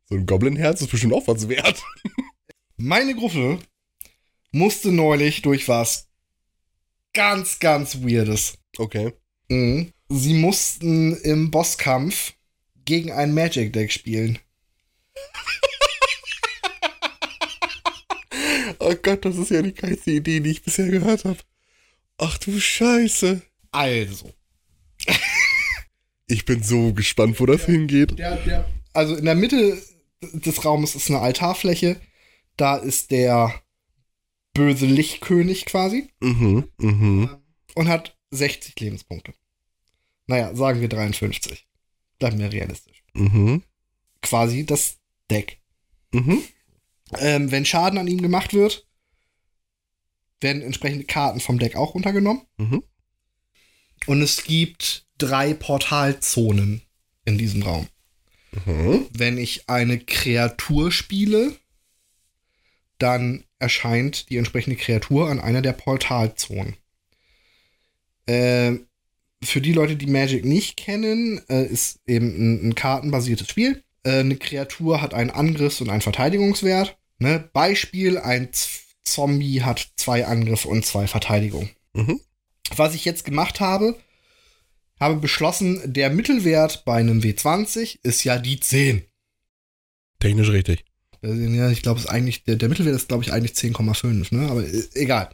[0.09, 1.83] So ein Goblin-Herz ist bestimmt auch was wert.
[2.77, 3.59] Meine Gruppe
[4.53, 6.09] musste neulich durch was
[7.15, 8.59] ganz, ganz Weirdes.
[8.77, 9.15] Okay.
[9.49, 9.93] Mhm.
[10.11, 12.35] Sie mussten im Bosskampf
[12.85, 14.39] gegen ein Magic Deck spielen.
[18.85, 21.39] Oh Gott, das ist ja die geilste Idee, die ich bisher gehört habe.
[22.19, 23.43] Ach du Scheiße.
[23.73, 24.33] Also.
[26.27, 28.19] Ich bin so gespannt, wo das hingeht.
[28.19, 29.81] Der, der, also in der Mitte
[30.33, 32.01] des Raumes ist eine Altarfläche.
[32.57, 33.63] Da ist der
[34.55, 37.29] böse Lichtkönig quasi Mhm, mhm.
[37.75, 39.35] und hat 60 Lebenspunkte.
[40.27, 41.67] Naja, sagen wir 53.
[42.19, 43.03] Bleiben wir realistisch.
[43.13, 43.63] Mhm.
[44.23, 44.99] Quasi das
[45.31, 45.61] Deck.
[46.13, 46.43] Mhm.
[47.19, 48.87] Ähm, wenn Schaden an ihm gemacht wird,
[50.41, 52.43] werden entsprechende Karten vom Deck auch runtergenommen.
[52.57, 52.83] Mhm.
[54.07, 56.83] Und es gibt drei Portalzonen
[57.25, 57.89] in diesem Raum.
[58.67, 59.07] Mhm.
[59.13, 61.57] Wenn ich eine Kreatur spiele,
[62.99, 66.77] dann erscheint die entsprechende Kreatur an einer der Portalzonen.
[68.27, 68.87] Ähm,
[69.43, 73.83] für die Leute, die Magic nicht kennen, äh, ist eben ein, ein kartenbasiertes Spiel.
[74.05, 76.97] Äh, eine Kreatur hat einen Angriffs- und einen Verteidigungswert.
[77.19, 77.49] Ne?
[77.53, 81.69] Beispiel, ein Z Zombie hat zwei Angriff und zwei Verteidigung.
[81.93, 82.21] Mhm.
[82.75, 83.99] Was ich jetzt gemacht habe,
[84.99, 89.05] habe beschlossen, der Mittelwert bei einem W20 ist ja die 10.
[90.21, 90.85] Technisch richtig.
[91.23, 94.51] Äh, Ja, ich glaube, eigentlich, der, der Mittelwert ist, glaube ich, eigentlich 10,5, ne?
[94.51, 95.31] Aber äh, egal.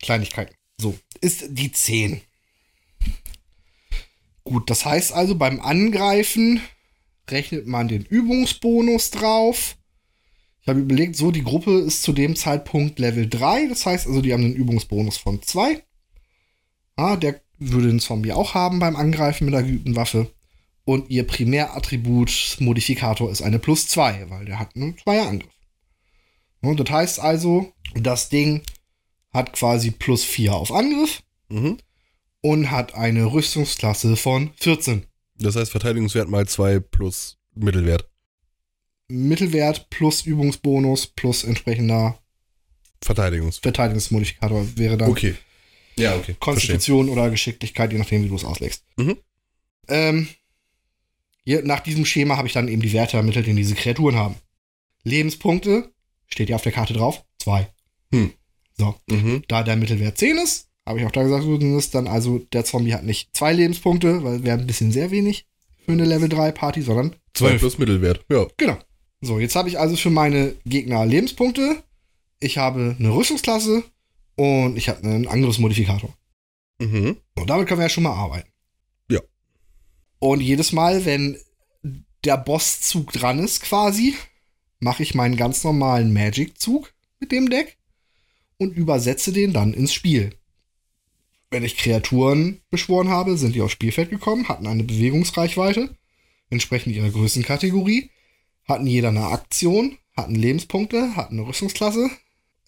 [0.00, 0.54] Kleinigkeiten.
[0.78, 2.20] So, ist die 10.
[4.44, 6.60] Gut, das heißt also, beim Angreifen
[7.30, 9.76] rechnet man den Übungsbonus drauf.
[10.60, 13.66] Ich habe überlegt, so, die Gruppe ist zu dem Zeitpunkt Level 3.
[13.66, 15.82] Das heißt also, die haben einen Übungsbonus von 2.
[16.96, 20.30] Ah, der würde den Zombie auch haben beim Angreifen mit der geübten Waffe.
[20.84, 25.50] Und ihr Primärattribut Modifikator ist eine plus 2, weil der hat einen Zweierangriff.
[26.60, 28.62] Und das heißt also, das Ding
[29.32, 31.78] hat quasi plus 4 auf Angriff Mhm.
[32.40, 35.06] und hat eine Rüstungsklasse von 14.
[35.42, 38.08] Das heißt Verteidigungswert mal 2 plus Mittelwert.
[39.08, 42.18] Mittelwert plus Übungsbonus plus entsprechender
[43.02, 43.62] Verteidigungswert.
[43.62, 45.34] Verteidigungsmodifikator wäre dann Okay.
[45.96, 46.36] Ja, okay.
[46.38, 48.84] Konstitution oder Geschicklichkeit, je nachdem, wie du es auslegst.
[48.96, 49.18] Mhm.
[49.88, 50.28] Ähm,
[51.44, 54.36] hier, nach diesem Schema habe ich dann eben die Werte ermittelt, die diese Kreaturen haben.
[55.02, 55.92] Lebenspunkte,
[56.28, 57.68] steht ja auf der Karte drauf, zwei.
[58.12, 58.32] Hm.
[58.78, 59.42] So, Mhm.
[59.48, 62.64] da der Mittelwert 10 ist, habe ich auch da gesagt, so ist dann also der
[62.64, 65.46] Zombie hat nicht zwei Lebenspunkte, weil wäre ein bisschen sehr wenig
[65.84, 68.24] für eine Level 3 Party, sondern 2 plus Mittelwert.
[68.30, 68.46] Ja.
[68.56, 68.78] Genau.
[69.20, 71.82] So, jetzt habe ich also für meine Gegner Lebenspunkte.
[72.40, 73.84] Ich habe eine Rüstungsklasse
[74.36, 76.12] und ich habe einen Angriffsmodifikator.
[76.80, 77.16] Mhm.
[77.36, 78.50] Und damit können wir ja schon mal arbeiten.
[79.08, 79.20] Ja.
[80.18, 81.38] Und jedes Mal, wenn
[82.24, 84.14] der Bosszug dran ist, quasi,
[84.80, 87.78] mache ich meinen ganz normalen Magic-Zug mit dem Deck
[88.58, 90.34] und übersetze den dann ins Spiel.
[91.52, 95.90] Wenn ich Kreaturen beschworen habe, sind die aufs Spielfeld gekommen, hatten eine Bewegungsreichweite,
[96.48, 98.08] entsprechend ihrer Größenkategorie,
[98.66, 102.08] hatten jeder eine Aktion, hatten Lebenspunkte, hatten eine Rüstungsklasse.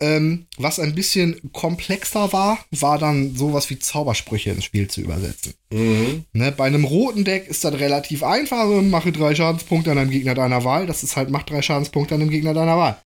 [0.00, 5.54] Ähm, was ein bisschen komplexer war, war dann sowas wie Zaubersprüche ins Spiel zu übersetzen.
[5.72, 6.24] Mhm.
[6.34, 8.58] Ne, bei einem roten Deck ist das relativ einfach.
[8.58, 10.86] Also mache drei Schadenspunkte an einem Gegner deiner Wahl.
[10.86, 13.00] Das ist halt, mach drei Schadenspunkte an einem Gegner deiner Wahl.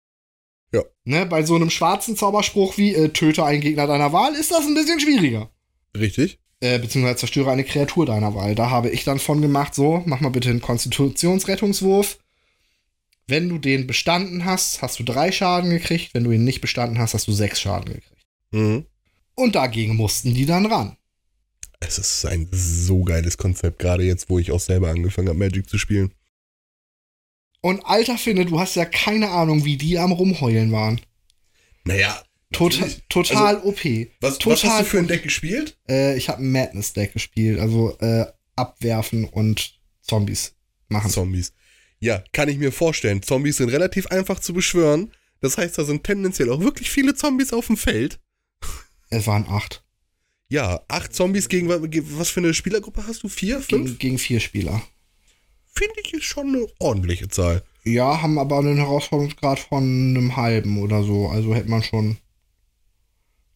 [0.72, 0.82] Ja.
[1.04, 4.64] Ne, bei so einem schwarzen Zauberspruch wie äh, töte einen Gegner deiner Wahl ist das
[4.64, 5.50] ein bisschen schwieriger.
[5.98, 6.38] Richtig.
[6.60, 8.54] Äh, beziehungsweise zerstöre eine Kreatur deiner Wahl.
[8.54, 12.18] Da habe ich dann von gemacht, so, mach mal bitte einen Konstitutionsrettungswurf.
[13.26, 16.14] Wenn du den bestanden hast, hast du drei Schaden gekriegt.
[16.14, 18.26] Wenn du ihn nicht bestanden hast, hast du sechs Schaden gekriegt.
[18.52, 18.86] Mhm.
[19.34, 20.96] Und dagegen mussten die dann ran.
[21.80, 25.68] Es ist ein so geiles Konzept, gerade jetzt, wo ich auch selber angefangen habe, Magic
[25.68, 26.14] zu spielen.
[27.60, 31.00] Und alter Finne, du hast ja keine Ahnung, wie die am Rumheulen waren.
[31.84, 32.22] Naja.
[32.52, 33.04] Total, natürlich.
[33.08, 33.80] total OP.
[34.20, 35.76] Was, Total was hast du für ein Deck gespielt?
[35.88, 40.54] Äh, ich habe ein Madness-Deck gespielt, also äh, abwerfen und Zombies
[40.88, 41.10] machen.
[41.10, 41.52] Zombies.
[41.98, 43.22] Ja, kann ich mir vorstellen.
[43.22, 45.12] Zombies sind relativ einfach zu beschwören.
[45.40, 48.20] Das heißt, da sind tendenziell auch wirklich viele Zombies auf dem Feld.
[49.10, 49.82] Es waren acht.
[50.48, 53.28] Ja, acht Zombies gegen wa- ge- was für eine Spielergruppe hast du?
[53.28, 53.60] Vier?
[53.60, 53.68] Fünf?
[53.86, 54.80] Gegen, gegen vier Spieler.
[55.66, 57.62] Finde ich ist schon eine ordentliche Zahl.
[57.84, 61.28] Ja, haben aber einen Herausforderungsgrad von einem halben oder so.
[61.28, 62.18] Also hätte man schon.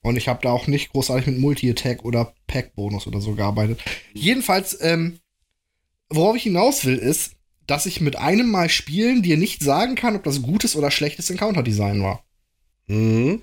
[0.03, 3.81] Und ich habe da auch nicht großartig mit Multi-Attack oder Pack-Bonus oder so gearbeitet.
[4.15, 5.19] Jedenfalls, ähm,
[6.09, 7.33] worauf ich hinaus will, ist,
[7.67, 11.31] dass ich mit einem Mal spielen dir nicht sagen kann, ob das gutes oder schlechtes
[11.31, 12.25] Encounter-Design war.
[12.87, 13.43] Mhm.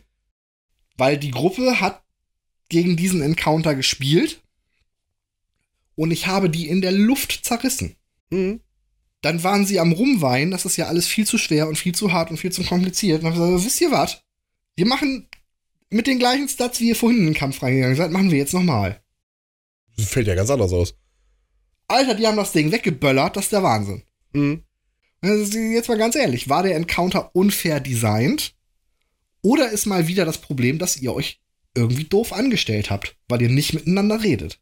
[0.98, 2.02] Weil die Gruppe hat
[2.70, 4.42] gegen diesen Encounter gespielt
[5.96, 7.96] und ich habe die in der Luft zerrissen.
[8.30, 8.62] Mhm.
[9.22, 12.12] Dann waren sie am Rumweinen, das ist ja alles viel zu schwer und viel zu
[12.12, 13.20] hart und viel zu kompliziert.
[13.20, 14.22] Und dann habe ich gesagt, wisst ihr was?
[14.76, 15.28] Wir machen
[15.90, 18.54] mit den gleichen Stats, wie ihr vorhin in den Kampf reingegangen seid, machen wir jetzt
[18.54, 19.02] nochmal.
[19.98, 20.96] Fällt ja ganz anders aus.
[21.88, 24.04] Alter, die haben das Ding weggeböllert, das ist der Wahnsinn.
[24.34, 24.64] Mhm.
[25.22, 28.54] Also Jetzt mal ganz ehrlich, war der Encounter unfair designt?
[29.42, 31.40] Oder ist mal wieder das Problem, dass ihr euch
[31.76, 34.60] irgendwie doof angestellt habt, weil ihr nicht miteinander redet?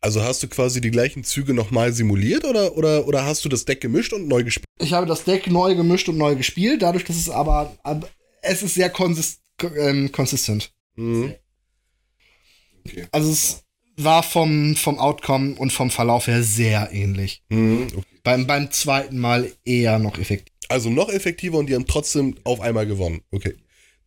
[0.00, 3.64] Also hast du quasi die gleichen Züge nochmal simuliert oder, oder, oder hast du das
[3.64, 4.66] Deck gemischt und neu gespielt?
[4.78, 8.08] Ich habe das Deck neu gemischt und neu gespielt, dadurch, dass es aber, aber
[8.42, 9.40] es ist sehr konsist
[9.76, 10.72] ähm, konsistent.
[10.96, 11.34] Mhm.
[13.12, 13.64] Also es
[13.96, 17.42] war vom, vom Outcome und vom Verlauf her sehr ähnlich.
[17.48, 17.88] Mhm.
[17.94, 18.06] Okay.
[18.22, 20.54] Beim, beim zweiten Mal eher noch effektiv.
[20.68, 23.22] Also noch effektiver und die haben trotzdem auf einmal gewonnen.
[23.30, 23.54] Okay.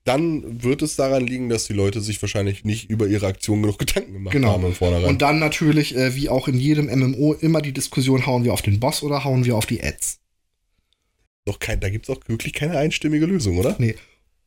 [0.05, 3.79] Dann wird es daran liegen, dass die Leute sich wahrscheinlich nicht über ihre Aktion genug
[3.79, 4.53] Gedanken gemacht Genau.
[4.53, 5.05] haben im Vornherein.
[5.05, 8.61] Und dann natürlich, äh, wie auch in jedem MMO, immer die Diskussion, hauen wir auf
[8.61, 10.19] den Boss oder hauen wir auf die Ads?
[11.45, 13.75] Doch kein, da gibt es auch wirklich keine einstimmige Lösung, oder?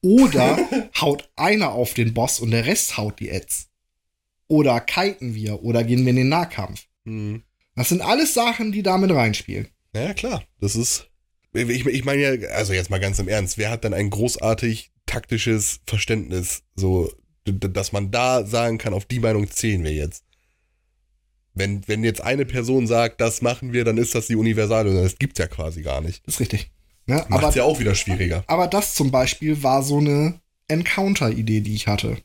[0.02, 0.58] Oder
[1.00, 3.68] haut einer auf den Boss und der Rest haut die Ads?
[4.48, 6.86] Oder kiten wir oder gehen wir in den Nahkampf?
[7.04, 7.42] Mhm.
[7.74, 9.68] Das sind alles Sachen, die damit reinspielen.
[9.94, 10.44] Ja, klar.
[10.60, 11.08] Das ist.
[11.54, 14.90] Ich, ich meine ja, also jetzt mal ganz im Ernst, wer hat denn ein großartig
[15.06, 17.12] taktisches Verständnis, so,
[17.44, 20.24] dass man da sagen kann, auf die Meinung zählen wir jetzt?
[21.54, 25.02] Wenn, wenn jetzt eine Person sagt, das machen wir, dann ist das die Universallösung.
[25.02, 26.26] Das gibt's ja quasi gar nicht.
[26.26, 26.70] Das ist richtig.
[27.18, 28.44] Ja, Macht's ja auch wieder schwieriger.
[28.46, 32.18] aber das zum Beispiel war so eine Encounter-Idee, die ich hatte.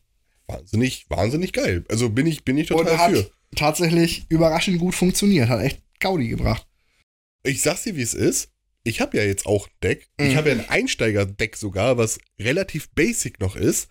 [0.47, 1.83] Wahnsinnig, wahnsinnig geil.
[1.89, 3.31] Also bin ich, bin ich Und total hat für.
[3.55, 5.49] tatsächlich überraschend gut funktioniert.
[5.49, 6.65] Hat echt Gaudi gebracht.
[7.43, 8.49] Ich sag's dir, wie es ist.
[8.83, 10.07] Ich habe ja jetzt auch ein Deck.
[10.17, 10.35] Ich Mhm.
[10.37, 13.89] habe ja ein Einsteiger-Deck sogar, was relativ basic noch ist.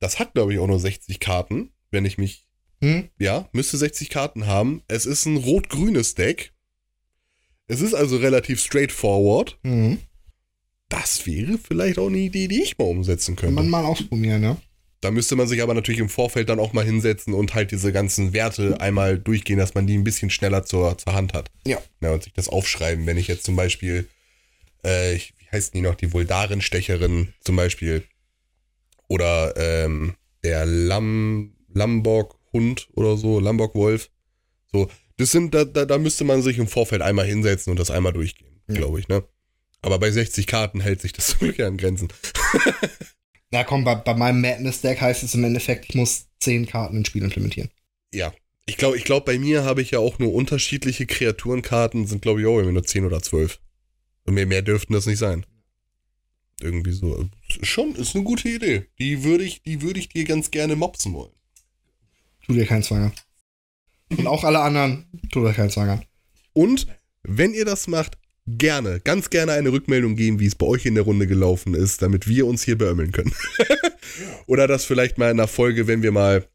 [0.00, 2.48] Das hat, glaube ich, auch nur 60 Karten, wenn ich mich.
[2.82, 3.08] Hm?
[3.18, 4.82] Ja, müsste 60 Karten haben.
[4.88, 6.52] Es ist ein rot-grünes Deck.
[7.68, 9.58] Es ist also relativ straightforward.
[9.62, 9.98] Mhm.
[10.88, 13.54] Das wäre vielleicht auch eine Idee, die ich mal umsetzen Kann könnte.
[13.54, 14.56] man mal ausprobieren, ne?
[15.00, 17.92] Da müsste man sich aber natürlich im Vorfeld dann auch mal hinsetzen und halt diese
[17.92, 21.50] ganzen Werte einmal durchgehen, dass man die ein bisschen schneller zur, zur Hand hat.
[21.66, 21.78] Ja.
[22.00, 22.12] ja.
[22.12, 24.08] Und sich das aufschreiben, wenn ich jetzt zum Beispiel,
[24.84, 28.04] äh, ich- wie heißt die noch, die Vuldarenstecherin zum Beispiel.
[29.08, 34.08] Oder ähm, der Lam, Lamborg-Hund oder so, Lamborg-Wolf.
[34.72, 37.90] So, das sind, da, da, da müsste man sich im Vorfeld einmal hinsetzen und das
[37.90, 38.74] einmal durchgehen, Ja.
[38.76, 39.22] glaube ich, ne?
[39.82, 42.08] Aber bei 60 Karten hält sich das zum Glück ja an Grenzen.
[43.50, 47.08] Na komm, bei, bei meinem Madness-Deck heißt es im Endeffekt, ich muss 10 Karten ins
[47.08, 47.70] Spiel implementieren.
[48.12, 48.32] Ja.
[48.68, 52.40] Ich glaube, ich glaub, bei mir habe ich ja auch nur unterschiedliche Kreaturenkarten, sind glaube
[52.40, 53.60] ich auch irgendwie nur 10 oder 12.
[54.24, 55.46] Und mehr, mehr dürften das nicht sein.
[56.60, 57.28] Irgendwie so.
[57.62, 58.86] Schon, ist eine gute Idee.
[58.98, 61.32] Die würde ich, die würde ich dir ganz gerne mopsen wollen.
[62.44, 63.12] Tu dir keinen Zwang an.
[64.16, 66.04] Und auch alle anderen, tu dir keinen Zwang an.
[66.52, 66.86] Und
[67.22, 70.94] wenn ihr das macht, gerne, ganz gerne eine Rückmeldung geben, wie es bei euch in
[70.94, 73.32] der Runde gelaufen ist, damit wir uns hier beömmeln können.
[74.46, 76.46] Oder das vielleicht mal in einer Folge, wenn wir mal,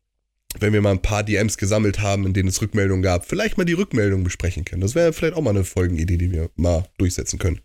[0.60, 3.66] wenn wir mal ein paar DMs gesammelt haben, in denen es Rückmeldungen gab, vielleicht mal
[3.66, 4.82] die Rückmeldung besprechen können.
[4.82, 7.60] Das wäre vielleicht auch mal eine Folgenidee, die wir mal durchsetzen können.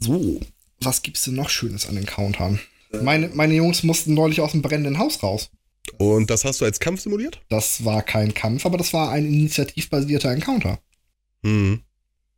[0.00, 0.40] So,
[0.80, 2.60] was gibt's denn noch Schönes an den Countern?
[3.02, 5.50] Meine, meine Jungs mussten neulich aus dem brennenden Haus raus.
[5.98, 7.40] Und das hast du als Kampf simuliert?
[7.48, 10.78] Das war kein Kampf, aber das war ein initiativbasierter Encounter.
[11.42, 11.80] Mhm.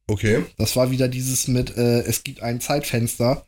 [0.06, 0.44] Okay.
[0.58, 3.46] Das war wieder dieses mit, äh, es gibt ein Zeitfenster.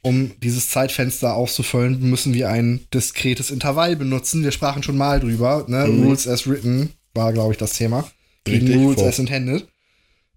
[0.00, 4.42] Um dieses Zeitfenster auszufüllen, müssen wir ein diskretes Intervall benutzen.
[4.42, 5.66] Wir sprachen schon mal drüber.
[5.68, 5.86] Ne?
[5.86, 6.04] Mhm.
[6.04, 8.10] Rules as written war, glaube ich, das Thema.
[8.44, 9.68] Gegen Richtig, Rules vor- as intended.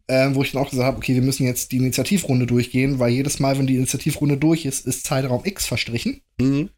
[0.07, 3.11] Ähm, wo ich dann auch gesagt habe, okay, wir müssen jetzt die Initiativrunde durchgehen, weil
[3.11, 6.21] jedes Mal, wenn die Initiativrunde durch ist, ist Zeitraum X verstrichen.
[6.37, 6.69] Mhm.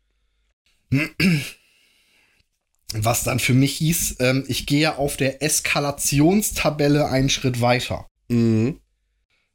[2.93, 8.07] Was dann für mich hieß, ähm, ich gehe auf der Eskalationstabelle einen Schritt weiter.
[8.29, 8.79] Mhm.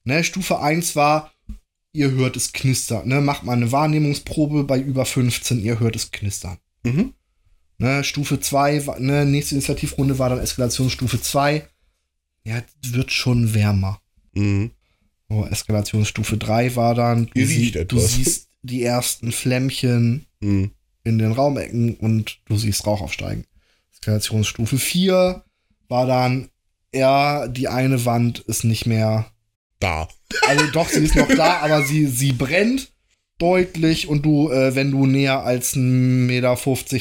[0.04, 1.32] Ne, Stufe 1 war,
[1.92, 3.06] ihr hört es knistern.
[3.08, 6.58] Ne, macht mal eine Wahrnehmungsprobe bei über 15, ihr hört es knistern.
[6.84, 7.14] Mhm.
[7.78, 11.66] Ne, Stufe 2, war- ne, nächste Initiativrunde war dann Eskalationsstufe 2.
[12.44, 14.00] Ja, wird schon wärmer.
[14.34, 14.70] Mhm.
[15.28, 20.72] Oh, Eskalationsstufe 3 war dann, du, sie, du siehst die ersten Flämmchen Mhm.
[21.04, 23.44] in den Raumecken und du siehst Rauch aufsteigen.
[23.92, 25.44] Eskalationsstufe 4
[25.88, 26.48] war dann,
[26.94, 29.30] ja, die eine Wand ist nicht mehr
[29.80, 30.08] Da.
[30.46, 32.92] Also doch, sie ist noch da, aber sie, sie brennt
[33.38, 35.78] deutlich und du, äh, wenn du näher als 1,50
[36.26, 36.54] Meter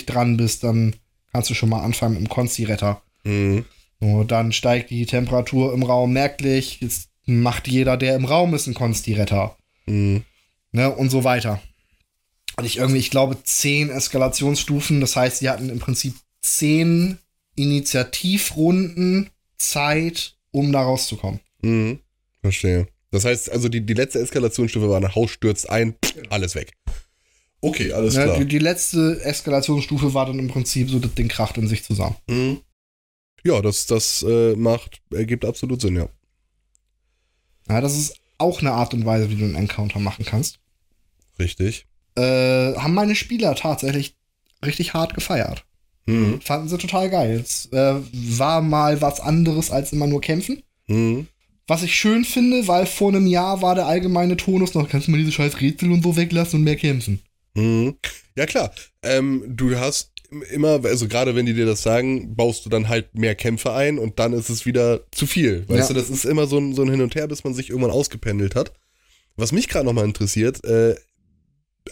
[0.05, 0.95] dran bist, dann
[1.31, 3.01] kannst du schon mal anfangen mit dem Konsti-Retter.
[3.23, 3.65] Mhm.
[3.99, 6.79] So, dann steigt die Temperatur im Raum merklich.
[6.81, 9.55] Jetzt macht jeder, der im Raum ist, einen Konsti-Retter.
[9.85, 10.23] Mhm.
[10.71, 11.61] Ne, und so weiter.
[12.57, 15.01] Und ich irgendwie, ich glaube, zehn Eskalationsstufen.
[15.01, 17.17] Das heißt, sie hatten im Prinzip zehn
[17.55, 19.29] Initiativrunden
[19.69, 21.39] Zeit, um da rauszukommen.
[21.61, 21.99] Mhm.
[22.41, 22.87] Verstehe.
[23.11, 25.95] Das heißt, also die, die letzte Eskalationsstufe war, ein Haus stürzt ein,
[26.29, 26.73] alles weg.
[27.59, 28.39] Okay, alles klar.
[28.39, 32.15] die, die letzte Eskalationsstufe war dann im Prinzip so, das Ding kracht in sich zusammen.
[32.27, 32.61] Mhm.
[33.43, 36.09] Ja, das, das äh, macht, ergibt absolut Sinn, ja.
[37.69, 40.59] Ja, das ist auch eine Art und Weise, wie du einen Encounter machen kannst.
[41.37, 41.85] Richtig.
[42.15, 44.15] Äh, haben meine Spieler tatsächlich
[44.65, 45.65] richtig hart gefeiert.
[46.05, 46.41] Mhm.
[46.41, 47.39] Fanden sie total geil.
[47.43, 47.95] Es äh,
[48.39, 50.63] war mal was anderes als immer nur kämpfen.
[50.87, 51.27] Mhm.
[51.67, 55.11] Was ich schön finde, weil vor einem Jahr war der allgemeine Tonus noch, kannst du
[55.11, 57.21] mal diese scheiß Rätsel und so weglassen und mehr kämpfen.
[57.53, 57.95] Mhm.
[58.35, 58.71] Ja, klar.
[59.03, 60.11] Ähm, du hast
[60.51, 63.99] immer, also gerade wenn die dir das sagen, baust du dann halt mehr Kämpfe ein
[63.99, 65.65] und dann ist es wieder zu viel.
[65.67, 65.93] Weißt Ja.
[65.93, 67.91] du, das ist immer so ein, so ein Hin und Her, bis man sich irgendwann
[67.91, 68.71] ausgependelt hat.
[69.35, 70.95] Was mich gerade nochmal interessiert, äh,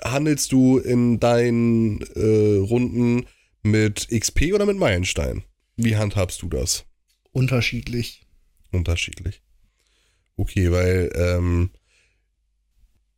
[0.04, 3.26] handelst du in deinen äh, Runden
[3.64, 5.44] mit XP oder mit Meilenstein?
[5.76, 6.86] Wie handhabst du das?
[7.32, 8.26] Unterschiedlich.
[8.72, 9.42] Unterschiedlich.
[10.36, 11.72] Okay, weil ähm,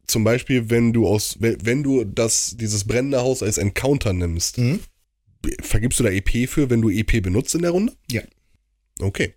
[0.07, 4.79] zum Beispiel, wenn du aus, wenn, du das, dieses brennende Haus als Encounter nimmst, Mhm.
[5.61, 7.95] vergibst du da EP für, wenn du EP benutzt in der Runde?
[8.09, 8.21] Ja.
[8.99, 9.33] Okay.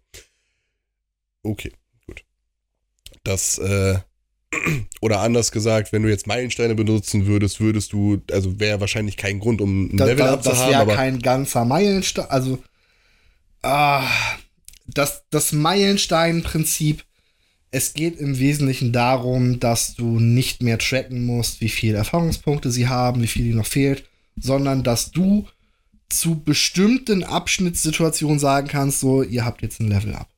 [1.43, 1.73] Okay,
[2.07, 2.25] gut.
[3.23, 3.99] Das, äh,
[5.01, 9.41] oder anders gesagt, wenn du jetzt Meilensteine benutzen würdest, würdest du, also wäre wahrscheinlich kein
[9.41, 12.27] Grund, um ein Da, Level da, zu das wäre aber kein ganzer Meilenstein.
[12.29, 12.63] Also,
[13.63, 14.09] ah,
[14.87, 17.05] das, das Meilenstein-Prinzip,
[17.71, 22.89] es geht im Wesentlichen darum, dass du nicht mehr tracken musst, wie viele Erfahrungspunkte sie
[22.89, 24.05] haben, wie viel ihnen noch fehlt,
[24.37, 25.47] sondern dass du
[26.09, 30.29] zu bestimmten Abschnittssituationen sagen kannst, so, ihr habt jetzt ein Level up.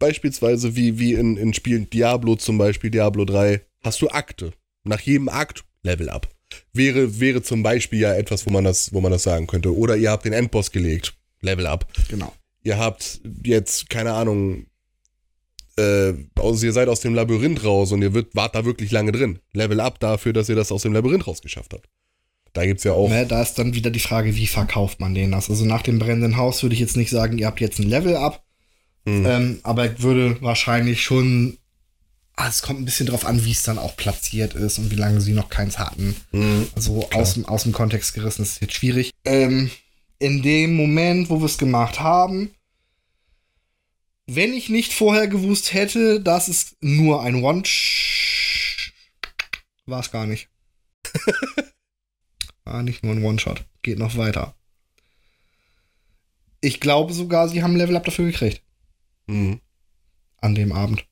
[0.00, 4.52] Beispielsweise wie, wie in, in Spielen Diablo zum Beispiel, Diablo 3, hast du Akte.
[4.82, 6.28] Nach jedem Akt Level up.
[6.72, 9.76] Wäre, wäre zum Beispiel ja etwas, wo man das, wo man das sagen könnte.
[9.76, 11.14] Oder ihr habt den Endboss gelegt.
[11.40, 11.86] Level up.
[12.08, 12.32] Genau.
[12.62, 14.66] Ihr habt jetzt, keine Ahnung,
[15.76, 19.12] äh, also ihr seid aus dem Labyrinth raus und ihr wird, wart da wirklich lange
[19.12, 19.38] drin.
[19.52, 21.88] Level up dafür, dass ihr das aus dem Labyrinth rausgeschafft habt.
[22.52, 23.08] Da gibt's ja auch.
[23.08, 25.48] Ne, da ist dann wieder die Frage, wie verkauft man den das?
[25.48, 28.16] Also nach dem brennenden Haus würde ich jetzt nicht sagen, ihr habt jetzt ein Level
[28.16, 28.44] up,
[29.06, 29.26] Hm.
[29.26, 31.56] ähm, aber ich würde wahrscheinlich schon.
[32.36, 34.96] Ah, es kommt ein bisschen drauf an, wie es dann auch platziert ist und wie
[34.96, 36.16] lange sie noch keins hatten.
[36.32, 36.68] Mhm.
[36.74, 39.10] Also aus dem, aus dem Kontext gerissen ist jetzt schwierig.
[39.26, 39.70] Ähm,
[40.18, 42.50] in dem Moment, wo wir es gemacht haben,
[44.26, 47.62] wenn ich nicht vorher gewusst hätte, dass es nur ein One
[49.90, 50.48] war es gar nicht.
[52.64, 53.64] War nicht nur ein One-Shot.
[53.82, 54.54] Geht noch weiter.
[56.60, 58.62] Ich glaube sogar, sie haben Level Up dafür gekriegt.
[59.30, 59.60] Mhm.
[60.38, 61.04] An dem Abend.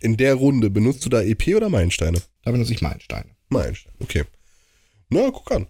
[0.00, 2.20] In der Runde benutzt du da EP oder Meilensteine?
[2.42, 3.30] Da benutze ich Meilensteine.
[3.48, 4.24] Meilensteine, okay.
[5.10, 5.66] Na, guck an.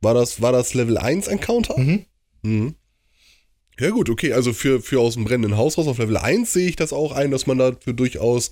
[0.00, 1.78] War das, war das Level 1 Encounter?
[1.78, 2.04] Mhm.
[2.42, 2.74] Mhm.
[3.80, 6.68] Ja gut, okay, also für, für aus dem brennenden Haus raus auf Level 1 sehe
[6.68, 8.50] ich das auch ein, dass man dafür durchaus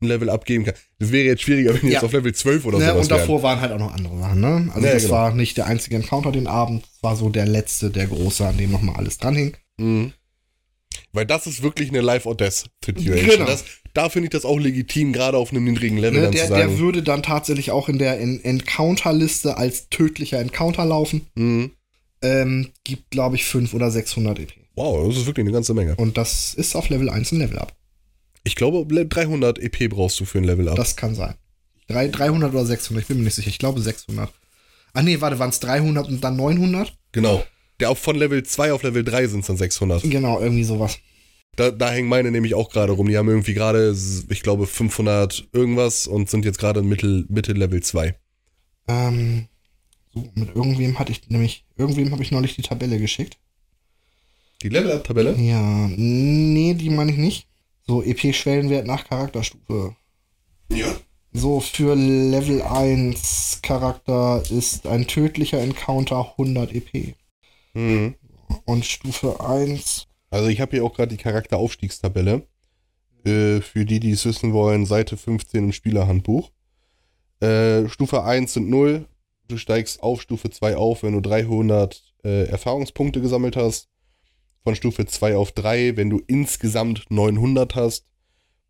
[0.00, 0.74] ein Level abgeben kann.
[0.98, 1.94] Das wäre jetzt schwieriger, wenn Ja.
[1.94, 4.40] jetzt auf Level 12 oder Ne, sowas und davor waren halt auch noch andere Sachen,
[4.40, 4.70] ne?
[4.74, 5.14] Also Ja, das genau.
[5.14, 6.82] war nicht der einzige Encounter den Abend.
[6.84, 9.56] Das war so der letzte, der große, an dem nochmal alles dranhing.
[9.76, 10.02] wären.
[10.04, 10.12] Mhm.
[11.12, 13.26] Weil das ist wirklich eine Life-or-Death-Situation.
[13.26, 13.44] Genau.
[13.44, 16.42] Das, da finde ich das auch legitim, gerade auf einem niedrigen Level Ne, dann der,
[16.44, 16.68] zu sagen.
[16.70, 21.26] der würde dann tatsächlich auch in der en Encounter-Liste als tödlicher Encounter laufen.
[21.34, 21.72] mhm.
[22.24, 24.52] Ähm, gibt, glaube ich, 500 oder 600 EP.
[24.76, 25.96] Wow, das ist wirklich eine ganze Menge.
[25.96, 27.74] Und das ist auf Level 1 ein Level Up.
[28.44, 30.76] Ich glaube, 300 EP brauchst du für ein Level up.
[30.76, 31.34] Das kann sein.
[31.88, 33.48] Drei, 300 oder 600, ich bin mir nicht sicher.
[33.48, 34.32] Ich glaube 600.
[34.94, 36.92] Ah nee, warte, waren es 300 und dann 900?
[37.10, 37.44] genau.
[37.82, 40.04] Der auch von Level 2 auf Level 3 sind es dann 600.
[40.04, 41.00] Genau, irgendwie sowas.
[41.56, 43.08] Da, da hängen meine nämlich auch gerade rum.
[43.08, 43.92] Die haben irgendwie gerade,
[44.28, 48.14] ich glaube, 500 irgendwas und sind jetzt gerade Mitte, Mitte Level 2.
[48.86, 49.48] Ähm,
[50.14, 53.36] so, mit irgendwem hatte ich nämlich, irgendwem habe ich neulich die Tabelle geschickt.
[54.62, 55.34] Die Level-Up-Tabelle?
[55.36, 57.48] Ja, nee, die meine ich nicht.
[57.88, 59.96] So, EP-Schwellenwert nach Charakterstufe.
[60.70, 60.86] Ja.
[61.32, 67.16] So, für Level 1 Charakter ist ein tödlicher Encounter 100 EP.
[67.74, 68.14] Mhm.
[68.64, 72.46] Und Stufe 1, Also ich habe hier auch gerade die Charakteraufstiegstabelle.
[73.24, 76.50] Äh, für die, die es wissen wollen, Seite 15 im Spielerhandbuch.
[77.40, 79.06] Äh, Stufe 1 sind 0.
[79.48, 83.88] Du steigst auf Stufe 2 auf, wenn du 300 äh, Erfahrungspunkte gesammelt hast.
[84.64, 88.06] Von Stufe 2 auf 3, wenn du insgesamt 900 hast.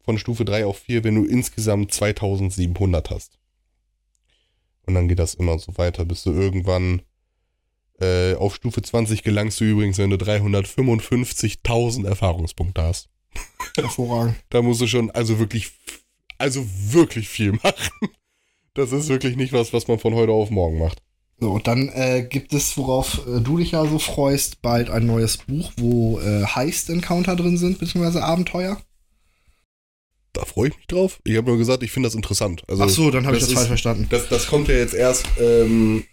[0.05, 3.39] Von Stufe 3 auf 4, wenn du insgesamt 2700 hast.
[4.87, 7.03] Und dann geht das immer so weiter, bis du irgendwann
[8.03, 13.09] äh, auf Stufe 20 gelangst du übrigens, wenn du 355.000 Erfahrungspunkte hast.
[13.77, 14.37] hervorragend.
[14.51, 15.73] Da musst du schon also wirklich,
[16.39, 18.09] also wirklich viel machen.
[18.75, 21.03] Das ist wirklich nicht was, was man von heute auf morgen macht.
[21.39, 25.07] So, und dann äh, gibt es, worauf äh, du dich ja so freust, bald ein
[25.07, 28.81] neues Buch, wo äh, Heist-Encounter drin sind, beziehungsweise Abenteuer.
[30.33, 31.21] Da freue ich mich drauf.
[31.25, 32.63] Ich habe nur gesagt, ich finde das interessant.
[32.69, 34.07] Also, Ach so, dann habe ich das falsch verstanden.
[34.11, 36.05] Das, das kommt ja jetzt erst, ähm,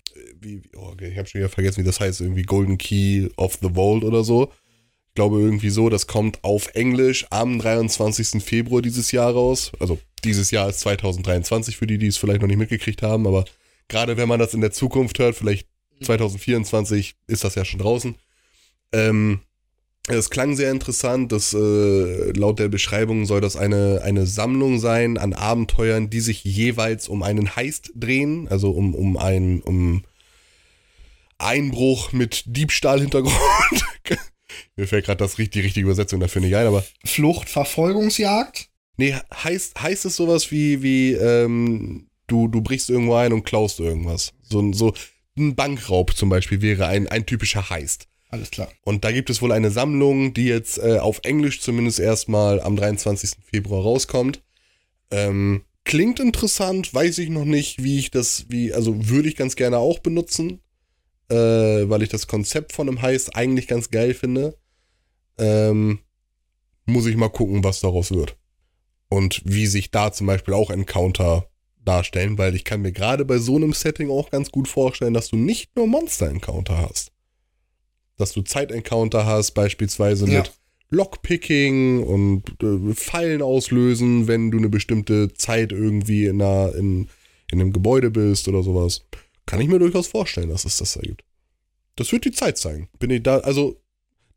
[0.42, 3.30] wie, wie- oh, okay, ich habe schon wieder vergessen, wie das heißt, irgendwie Golden Key
[3.38, 4.52] of the Vault oder so.
[5.08, 8.44] Ich glaube irgendwie so, das kommt auf Englisch am 23.
[8.44, 9.72] Februar dieses Jahr raus.
[9.80, 13.46] Also dieses Jahr ist 2023 für die, die es vielleicht noch nicht mitgekriegt haben, aber
[13.88, 15.68] gerade wenn man das in der Zukunft hört, vielleicht
[16.04, 18.16] 2024 ist das ja schon draußen.
[18.92, 19.40] Ähm,
[20.08, 21.32] es klang sehr interessant.
[21.32, 26.44] Das, äh, laut der Beschreibung soll das eine, eine Sammlung sein an Abenteuern, die sich
[26.44, 30.04] jeweils um einen Heist drehen, also um, um ein um
[31.38, 33.34] Einbruch mit Diebstahlhintergrund.
[34.76, 36.84] Mir fällt gerade das die richtige Übersetzung dafür nicht ein, aber.
[37.06, 38.70] Flucht, Verfolgungsjagd?
[38.98, 43.80] Nee, heißt, heißt es sowas wie, wie ähm, du, du brichst irgendwo ein und klaust
[43.80, 44.34] irgendwas.
[44.42, 44.94] So, so
[45.38, 48.09] ein Bankraub zum Beispiel wäre ein, ein typischer Heist.
[48.30, 48.70] Alles klar.
[48.84, 52.76] Und da gibt es wohl eine Sammlung, die jetzt äh, auf Englisch zumindest erstmal am
[52.76, 53.32] 23.
[53.44, 54.44] Februar rauskommt.
[55.10, 59.56] Ähm, klingt interessant, weiß ich noch nicht, wie ich das, wie, also würde ich ganz
[59.56, 60.62] gerne auch benutzen,
[61.30, 64.56] äh, weil ich das Konzept von einem Heist eigentlich ganz geil finde.
[65.40, 66.00] Ähm,
[66.86, 68.38] muss ich mal gucken, was daraus wird.
[69.10, 71.50] Und wie sich da zum Beispiel auch Encounter
[71.84, 75.30] darstellen, weil ich kann mir gerade bei so einem Setting auch ganz gut vorstellen, dass
[75.30, 77.12] du nicht nur Monster-Encounter hast
[78.20, 80.40] dass du Zeit-Encounter hast, beispielsweise Ja.
[80.40, 80.52] mit
[80.92, 87.08] Lockpicking und äh, Fallen auslösen, wenn du eine bestimmte Zeit irgendwie in, einer, in,
[87.52, 89.06] in einem Gebäude bist oder sowas.
[89.46, 91.24] Kann ich mir durchaus vorstellen, dass es das da gibt.
[91.96, 92.90] Das wird die Zeit zeigen.
[93.00, 93.82] Bin ich da, also,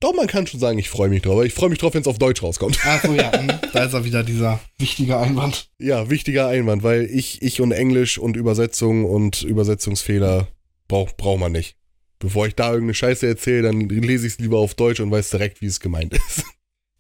[0.01, 1.35] doch, man kann schon sagen, ich freue mich drauf.
[1.35, 2.78] aber Ich freue mich drauf, wenn es auf Deutsch rauskommt.
[2.85, 3.33] Ach so, ja.
[3.33, 5.70] hm, da ist er wieder, dieser wichtige Einwand.
[5.78, 10.49] Ja, wichtiger Einwand, weil ich, ich und Englisch und Übersetzung und Übersetzungsfehler
[10.89, 11.76] braucht braucht man nicht.
[12.23, 15.31] Bevor ich da irgendeine Scheiße erzähle, dann lese ich es lieber auf Deutsch und weiß
[15.31, 16.45] direkt, wie es gemeint ist.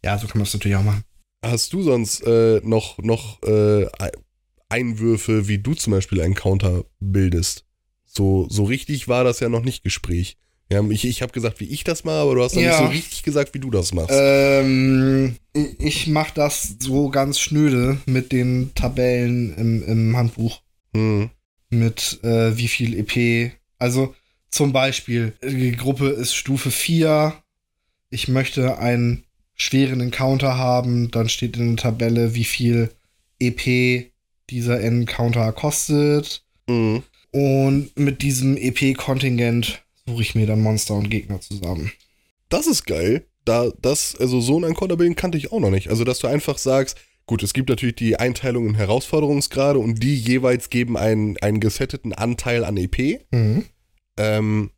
[0.04, 1.04] Ja, so kann man es natürlich auch machen.
[1.46, 3.86] Hast du sonst äh, noch, noch äh,
[4.68, 7.66] Einwürfe, wie du zum Beispiel einen Counter bildest?
[8.04, 10.38] So, so richtig war das ja noch nicht Gespräch.
[10.72, 12.70] Ja, ich ich habe gesagt, wie ich das mache, aber du hast noch Ja.
[12.70, 14.10] nicht so richtig gesagt, wie du das machst.
[14.12, 15.36] Ähm,
[15.78, 20.62] ich mache das so ganz schnöde mit den Tabellen im, im Handbuch.
[20.94, 21.30] Hm.
[21.70, 23.52] Mit äh, wie viel EP.
[23.78, 24.14] Also
[24.52, 27.34] zum Beispiel, die Gruppe ist Stufe 4.
[28.10, 29.24] Ich möchte einen
[29.54, 31.10] schweren Encounter haben.
[31.10, 32.90] Dann steht in der Tabelle, wie viel
[33.40, 34.12] EP
[34.50, 36.44] dieser Encounter kostet.
[36.68, 37.02] Hm.
[37.30, 41.90] Und mit diesem EP-Kontingent suche ich mir dann Monster und Gegner zusammen.
[42.50, 43.24] Das ist geil.
[43.46, 45.88] Da, das, also so ein Encounter bilden kannte ich auch noch nicht.
[45.88, 50.14] Also, dass du einfach sagst, gut, es gibt natürlich die Einteilung in Herausforderungsgrade und die
[50.14, 53.24] jeweils geben einen, einen gesetteten Anteil an EP.
[53.30, 53.64] Mhm.
[54.18, 54.70] Ähm,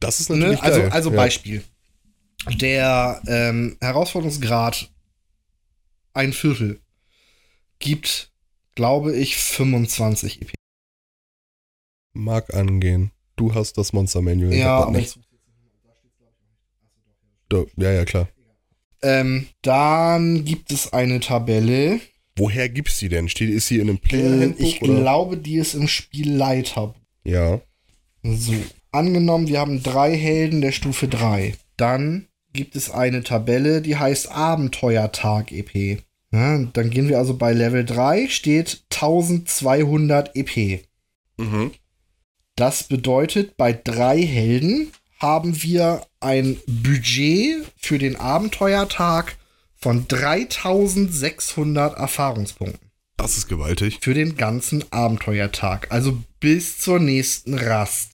[0.00, 0.36] das ist Ne?
[0.36, 0.90] natürlich Also, geil.
[0.90, 1.16] also ja.
[1.16, 1.64] Beispiel.
[2.60, 4.90] Der ähm, Herausforderungsgrad
[6.12, 6.80] ein Viertel
[7.78, 8.30] gibt,
[8.74, 10.52] glaube ich, 25 EP.
[12.12, 13.10] Mag angehen.
[13.36, 14.52] Du hast das Monster-Manual.
[14.52, 15.18] ich Ja, nicht.
[17.48, 18.28] Do- Ja, ja, klar.
[19.02, 22.00] Ähm, dann gibt es eine Tabelle.
[22.36, 23.28] Woher gibt's die denn?
[23.28, 24.66] Steht, ist sie in einem Äh, Player-Handbuch?
[24.66, 25.00] ich oder?
[25.00, 26.94] glaube, die ist im Spielleiter.
[27.24, 27.60] Ja.
[28.24, 28.54] So.
[28.90, 31.54] Angenommen, wir haben drei Helden der Stufe 3.
[31.76, 36.02] Dann gibt es eine Tabelle, die heißt Abenteuertag EP.
[36.32, 40.84] Ja, dann gehen wir also bei Level 3, steht 1200 EP.
[41.36, 41.72] Mhm.
[42.56, 49.36] Das bedeutet, bei drei Helden haben wir ein Budget für den Abenteuertag
[49.76, 52.90] von 3600 Erfahrungspunkten.
[53.16, 53.98] Das ist gewaltig.
[54.00, 55.90] Für den ganzen Abenteuertag.
[55.90, 58.13] Also bis zur nächsten Rast.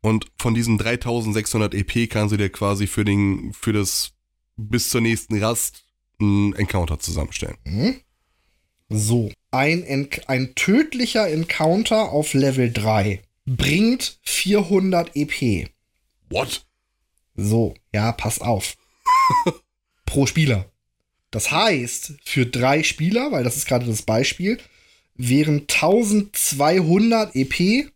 [0.00, 4.12] Und von diesen 3600 EP kannst du dir quasi für, den, für das
[4.56, 5.84] bis zur nächsten Rast
[6.20, 7.56] einen Encounter zusammenstellen.
[7.64, 8.00] Hm?
[8.88, 15.68] So, ein, ein tödlicher Encounter auf Level 3 bringt 400 EP.
[16.30, 16.66] What?
[17.34, 18.76] So, ja, pass auf.
[20.06, 20.70] Pro Spieler.
[21.30, 24.58] Das heißt, für drei Spieler, weil das ist gerade das Beispiel,
[25.14, 27.90] wären 1200 EP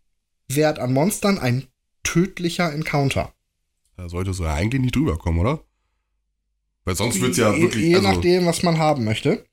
[0.47, 1.67] Wert an Monstern ein
[2.03, 3.33] tödlicher Encounter.
[3.97, 5.63] Da sollte so ja eigentlich nicht drüber kommen, oder?
[6.85, 7.85] Weil sonst wird's ja je, wirklich.
[7.85, 9.45] Je also, nachdem, was man haben möchte.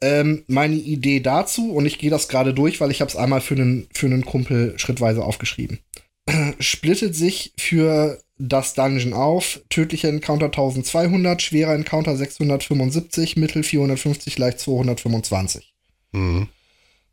[0.00, 3.40] Ähm, meine Idee dazu, und ich gehe das gerade durch, weil ich habe es einmal
[3.40, 5.80] für einen, für einen Kumpel schrittweise aufgeschrieben.
[6.60, 9.60] Splittet sich für das Dungeon auf.
[9.70, 15.74] Tödlicher Encounter 1200, schwerer Encounter 675, mittel 450, leicht 225.
[16.12, 16.48] Mhm.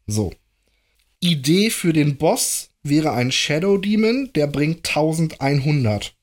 [0.08, 0.34] So.
[1.22, 6.16] Idee für den Boss wäre ein Shadow Demon, der bringt 1100.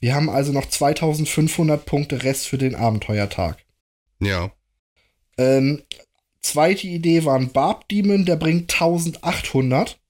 [0.00, 3.58] Wir haben also noch 2500 Punkte Rest für den Abenteuertag.
[4.18, 4.50] Ja.
[5.36, 5.82] Ähm,
[6.40, 10.00] zweite Idee war ein Barb Demon, der bringt 1800.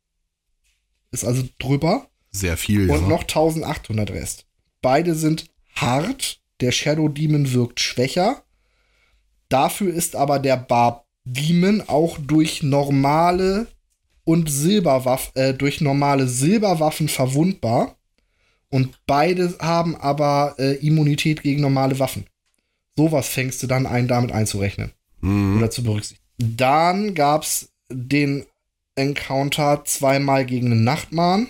[1.11, 2.09] Ist also drüber.
[2.31, 3.09] Sehr viel, Und ja.
[3.09, 4.47] noch 1800 Rest.
[4.81, 8.45] Beide sind hart Der Shadow Demon wirkt schwächer.
[9.49, 13.67] Dafür ist aber der Barb Demon auch durch normale
[14.31, 17.97] und Silberwaffen, äh, durch normale Silberwaffen verwundbar.
[18.69, 22.27] Und beide haben aber äh, Immunität gegen normale Waffen.
[22.97, 24.93] Sowas fängst du dann ein, damit einzurechnen.
[25.21, 25.59] Mhm.
[25.59, 26.23] Oder zu berücksichtigen.
[26.39, 28.47] Dann gab es den
[28.95, 31.49] Encounter zweimal gegen einen Nachtmann.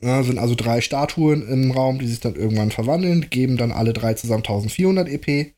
[0.00, 3.92] Ja, sind also drei Statuen im Raum, die sich dann irgendwann verwandeln, geben dann alle
[3.92, 5.52] drei zusammen 1400 EP.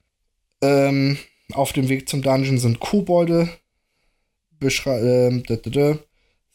[0.62, 1.18] Ähm,
[1.52, 3.50] auf dem Weg zum Dungeon sind Kobolde,
[4.62, 5.42] ähm,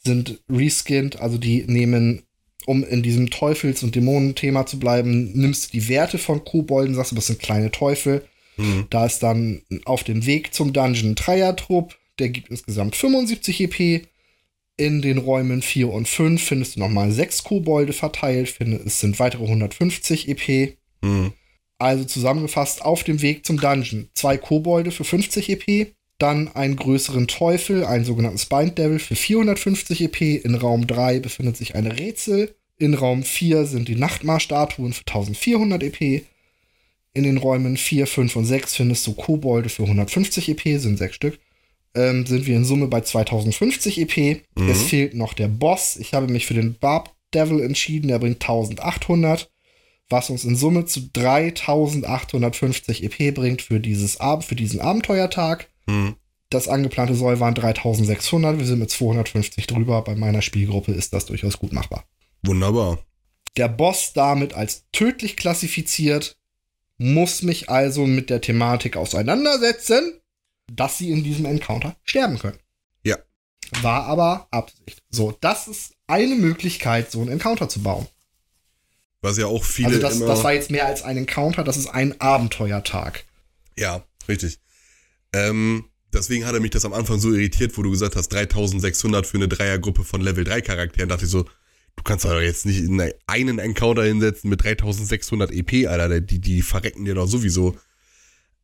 [0.03, 2.23] sind reskinned, also die nehmen,
[2.65, 7.11] um in diesem Teufels- und Dämonenthema zu bleiben, nimmst du die Werte von Kobolden, sagst
[7.11, 8.25] du, das sind kleine Teufel.
[8.57, 8.87] Mhm.
[8.89, 14.07] Da ist dann auf dem Weg zum Dungeon ein Dreier-Trupp, der gibt insgesamt 75 EP.
[14.77, 19.19] In den Räumen 4 und 5 findest du nochmal 6 Kobolde verteilt, finde, es sind
[19.19, 20.77] weitere 150 EP.
[21.01, 21.33] Mhm.
[21.77, 27.27] Also zusammengefasst auf dem Weg zum Dungeon zwei Kobolde für 50 EP, dann einen größeren
[27.27, 30.21] Teufel, einen sogenannten Spine Devil für 450 EP.
[30.43, 32.55] In Raum 3 befindet sich eine Rätsel.
[32.77, 36.25] In Raum 4 sind die Nachtmar-Statuen für 1400 EP.
[37.13, 41.15] In den Räumen 4, 5 und 6 findest du Kobolde für 150 EP, sind sechs
[41.15, 41.39] Stück.
[41.93, 44.41] Ähm, sind wir in Summe bei 2050 EP.
[44.55, 44.69] Mhm.
[44.69, 45.97] Es fehlt noch der Boss.
[45.97, 49.49] Ich habe mich für den Barb Devil entschieden, der bringt 1800
[50.11, 55.70] was uns in Summe zu 3850 EP bringt für, dieses Ab für diesen Abenteuertag.
[55.91, 56.15] Mhm.
[56.49, 60.03] Das angeplante Soll waren 3600, wir sind mit 250 drüber.
[60.03, 62.05] Bei meiner Spielgruppe ist das durchaus gut machbar.
[62.43, 62.99] Wunderbar.
[63.55, 66.37] Der Boss damit als tödlich klassifiziert,
[66.97, 70.19] muss mich also mit der Thematik auseinandersetzen,
[70.71, 72.59] dass sie in diesem Encounter sterben können.
[73.03, 73.17] Ja.
[73.81, 75.01] War aber Absicht.
[75.09, 78.07] So, das ist eine Möglichkeit, so einen Encounter zu bauen.
[79.21, 81.87] Was ja auch viele Also das, das war jetzt mehr als ein Encounter, das ist
[81.87, 83.23] ein Abenteuertag.
[83.77, 84.59] ja, richtig.
[85.33, 89.37] Ähm, deswegen hatte mich das am Anfang so irritiert, wo du gesagt hast, 3600 für
[89.37, 91.09] eine Dreiergruppe von Level 3 Charakteren.
[91.09, 95.87] Dachte ich so, du kannst doch jetzt nicht in einen Encounter hinsetzen mit 3600 EP,
[95.87, 96.21] Alter.
[96.21, 97.77] Die, die verrecken dir doch sowieso.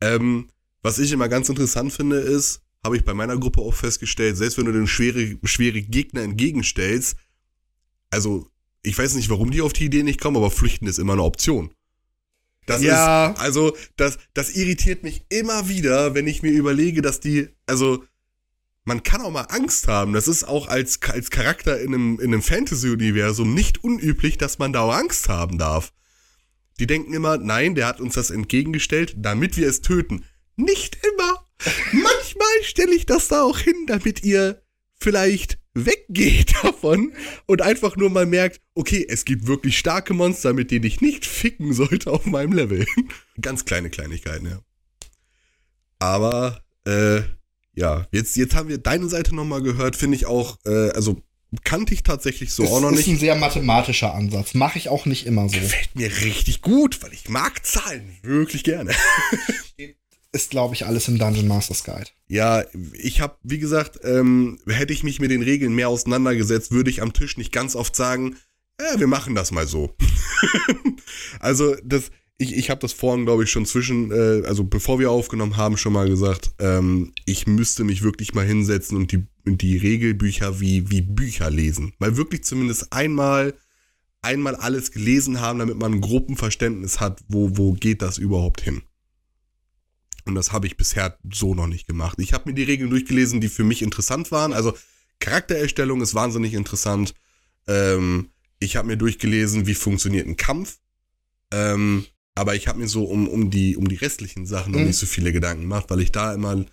[0.00, 0.48] Ähm,
[0.82, 4.56] was ich immer ganz interessant finde, ist, habe ich bei meiner Gruppe auch festgestellt, selbst
[4.58, 7.16] wenn du den schwere, schwere Gegner entgegenstellst,
[8.10, 8.48] also
[8.82, 11.24] ich weiß nicht, warum die auf die Idee nicht kommen, aber flüchten ist immer eine
[11.24, 11.74] Option.
[12.68, 13.30] Das Ja.
[13.30, 18.04] ist, also, das, das irritiert mich immer wieder, wenn ich mir überlege, dass die, also,
[18.84, 20.12] man kann auch mal Angst haben.
[20.12, 24.72] Das ist auch als, als Charakter in einem, in einem Fantasy-Universum nicht unüblich, dass man
[24.72, 25.92] da auch Angst haben darf.
[26.78, 30.24] Die denken immer, nein, der hat uns das entgegengestellt, damit wir es töten.
[30.56, 31.46] Nicht immer.
[31.92, 34.62] Manchmal stelle ich das da auch hin, damit ihr
[35.00, 37.12] vielleicht weggeht davon
[37.46, 41.26] und einfach nur mal merkt, okay, es gibt wirklich starke Monster, mit denen ich nicht
[41.26, 42.86] ficken sollte auf meinem Level.
[43.40, 44.60] Ganz kleine Kleinigkeiten, ja.
[45.98, 47.22] Aber, äh,
[47.74, 51.22] ja, jetzt, jetzt haben wir deine Seite nochmal gehört, finde ich auch, äh, also
[51.64, 53.08] kannte ich tatsächlich so das auch noch ist nicht.
[53.08, 54.54] ein sehr mathematischer Ansatz.
[54.54, 55.58] Mache ich auch nicht immer so.
[55.58, 58.92] Gefällt mir richtig gut, weil ich mag Zahlen wirklich gerne.
[60.32, 62.10] Ist, glaube ich, alles im Dungeon Masters Guide.
[62.26, 62.62] Ja,
[62.92, 67.00] ich habe, wie gesagt, ähm, hätte ich mich mit den Regeln mehr auseinandergesetzt, würde ich
[67.00, 68.36] am Tisch nicht ganz oft sagen,
[68.80, 69.96] ja, wir machen das mal so.
[71.40, 75.10] also das, ich, ich habe das vorhin, glaube ich, schon zwischen, äh, also bevor wir
[75.10, 79.76] aufgenommen haben, schon mal gesagt, ähm, ich müsste mich wirklich mal hinsetzen und die, die
[79.76, 81.94] Regelbücher wie, wie Bücher lesen.
[81.98, 83.54] Mal wirklich zumindest einmal,
[84.22, 88.82] einmal alles gelesen haben, damit man ein Gruppenverständnis hat, wo, wo geht das überhaupt hin.
[90.28, 92.18] Und das habe ich bisher so noch nicht gemacht.
[92.20, 94.52] Ich habe mir die Regeln durchgelesen, die für mich interessant waren.
[94.52, 94.74] Also
[95.20, 97.14] Charaktererstellung ist wahnsinnig interessant.
[97.66, 98.28] Ähm,
[98.60, 100.78] ich habe mir durchgelesen, wie funktioniert ein Kampf.
[101.50, 102.04] Ähm,
[102.34, 104.86] aber ich habe mir so um, um, die, um die restlichen Sachen noch Mhm.
[104.88, 106.64] nicht so viele Gedanken gemacht, weil ich da immer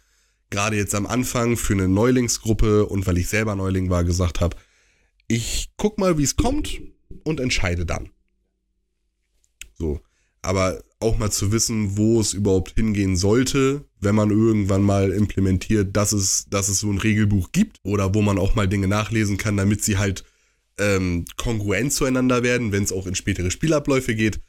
[0.50, 4.58] gerade jetzt am Anfang für eine Neulingsgruppe und weil ich selber Neuling war, gesagt habe,
[5.28, 6.82] ich guck mal, wie es kommt
[7.24, 8.10] und entscheide dann.
[9.74, 10.02] So.
[10.46, 15.96] Aber auch mal zu wissen, wo es überhaupt hingehen sollte, wenn man irgendwann mal implementiert,
[15.96, 19.38] dass es, dass es so ein Regelbuch gibt oder wo man auch mal Dinge nachlesen
[19.38, 20.24] kann, damit sie halt
[20.80, 24.40] ähm, kongruent zueinander werden, wenn es auch in spätere Spielabläufe geht,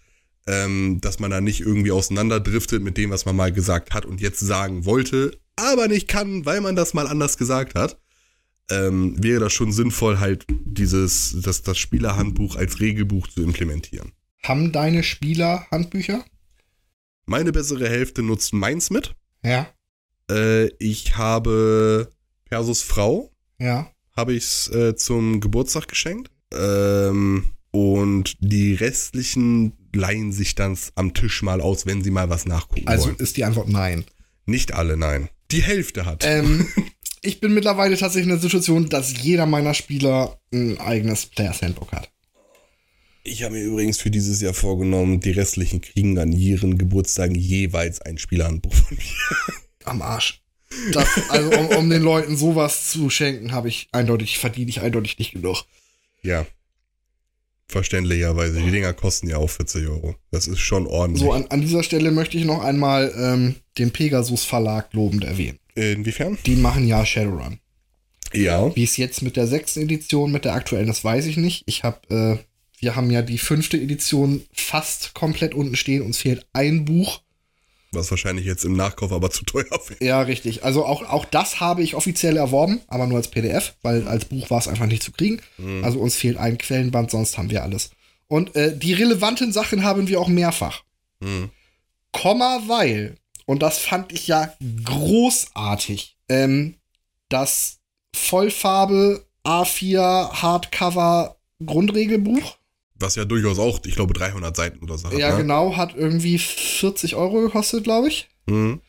[0.47, 4.21] ähm, dass man da nicht irgendwie auseinanderdriftet mit dem, was man mal gesagt hat und
[4.21, 7.99] jetzt sagen wollte, aber nicht kann, weil man das mal anders gesagt hat.
[8.69, 14.13] Ähm, wäre das schon sinnvoll, halt dieses, das, das Spielerhandbuch als Regelbuch zu implementieren.
[14.43, 16.25] Haben deine Spieler Handbücher?
[17.27, 19.15] Meine bessere Hälfte nutzt meins mit.
[19.45, 19.69] Ja.
[20.31, 22.13] Äh, ich habe
[22.45, 23.91] Persus Frau, Ja.
[24.17, 26.31] habe ich äh, zum Geburtstag geschenkt.
[26.55, 32.47] Ähm, und die restlichen leihen sich dann am Tisch mal aus, wenn sie mal was
[32.47, 33.17] nachgucken Also wollen.
[33.17, 34.05] ist die Antwort nein.
[34.47, 35.29] Nicht alle, nein.
[35.51, 36.25] Die Hälfte hat.
[36.25, 36.69] Ähm,
[37.23, 41.93] ich bin mittlerweile tatsächlich in der Situation, dass jeder meiner Spieler ein eigenes Players Handbook
[41.93, 42.11] hat.
[43.27, 48.01] Ich habe mir übrigens für dieses Jahr vorgenommen, die restlichen kriegen an ihren Geburtstagen jeweils
[48.01, 49.37] ein Spielerhandbuch von mir.
[49.85, 50.43] Am Arsch.
[50.93, 55.19] Das, also um, um den Leuten sowas zu schenken, habe ich eindeutig, verdiene ich eindeutig
[55.19, 55.65] nicht genug.
[56.23, 56.47] Ja.
[57.69, 58.63] Verständlicherweise.
[58.63, 60.15] Die Dinger kosten ja auch 40 Euro.
[60.31, 61.25] Das ist schon ordentlich.
[61.25, 65.59] So, an, an dieser Stelle möchte ich noch einmal ähm, den Pegasus Verlag lobend erwähnen.
[65.75, 66.39] Inwiefern?
[66.47, 67.59] Die machen ja Shadowrun.
[68.33, 68.75] Ja.
[68.77, 71.65] Wie es jetzt mit der sechsten Edition, mit der aktuellen, das weiß ich nicht.
[71.67, 72.45] Ich habe, äh,
[72.79, 76.03] wir haben ja die fünfte Edition fast komplett unten stehen.
[76.03, 77.23] Uns fehlt ein Buch.
[77.93, 80.05] Was wahrscheinlich jetzt im Nachkauf aber zu teuer wäre.
[80.05, 80.65] Ja, richtig.
[80.65, 84.51] Also auch, auch das habe ich offiziell erworben, aber nur als PDF, weil als Buch
[84.51, 85.41] war es einfach nicht zu kriegen.
[85.83, 87.91] Also uns fehlt ein Quellenband, sonst haben wir alles.
[88.29, 90.83] Und äh, die relevanten Sachen haben wir auch mehrfach.
[91.23, 91.51] Hm.
[92.13, 93.17] Komma, weil,
[93.47, 94.53] und das fand ich ja
[94.85, 96.75] großartig, ähm,
[97.29, 97.79] das
[98.15, 102.59] Vollfarbe A4 Hardcover Grundregelbuch.
[102.99, 105.19] Was ja durchaus auch, ich glaube, 300 Seiten oder so hat.
[105.19, 105.39] Ja, ne?
[105.39, 108.29] genau, hat irgendwie 40 Euro gekostet, glaube ich.
[108.47, 108.81] Mhm.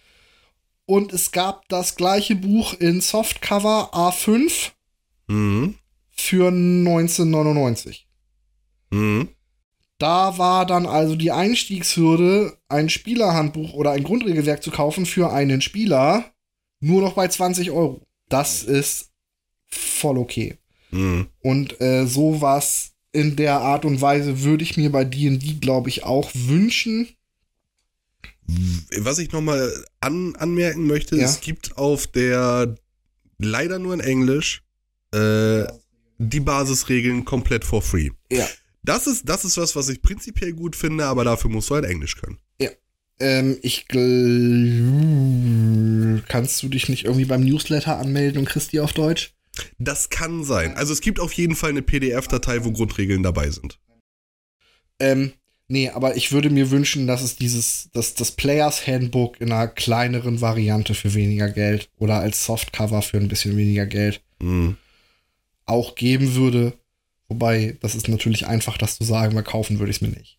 [0.85, 4.71] Und es gab das gleiche Buch in Softcover A5
[5.27, 5.75] Mhm.
[6.09, 8.07] für 1999.
[8.91, 9.29] Mhm.
[9.97, 15.61] Da war dann also die Einstiegshürde, ein Spielerhandbuch oder ein Grundregelwerk zu kaufen für einen
[15.61, 16.31] Spieler
[16.79, 18.07] nur noch bei 20 Euro.
[18.29, 19.11] Das ist
[19.65, 20.57] voll okay.
[20.91, 21.27] Mhm.
[21.41, 26.03] Und äh, sowas in der Art und Weise würde ich mir bei D&D, glaube ich,
[26.03, 27.07] auch wünschen.
[28.99, 31.25] Was ich nochmal an, anmerken möchte, Ja.
[31.25, 32.75] es gibt auf der,
[33.39, 34.63] leider nur in Englisch,
[35.13, 35.65] äh,
[36.17, 38.09] die Basisregeln komplett for free.
[38.31, 38.47] Ja.
[38.83, 41.85] Das ist, das ist was, was ich prinzipiell gut finde, aber dafür musst du halt
[41.85, 42.37] Englisch können.
[43.19, 43.87] Ähm, ich
[44.87, 49.33] gl- kannst du dich nicht irgendwie beim Newsletter anmelden und kriegst die auf Deutsch?
[49.79, 50.75] Das kann sein.
[50.75, 53.79] Also es gibt auf jeden Fall eine PDF-Datei, wo Grundregeln dabei sind.
[54.99, 55.33] Ähm,
[55.67, 59.67] nee, aber ich würde mir wünschen, dass es dieses, dass das Players Handbook in einer
[59.67, 64.77] kleineren Variante für weniger Geld oder als Softcover für ein bisschen weniger Geld Mhm.
[65.65, 66.73] auch geben würde.
[67.27, 70.36] Wobei, das ist natürlich einfach, das zu sagen, weil kaufen würde ich es mir nicht.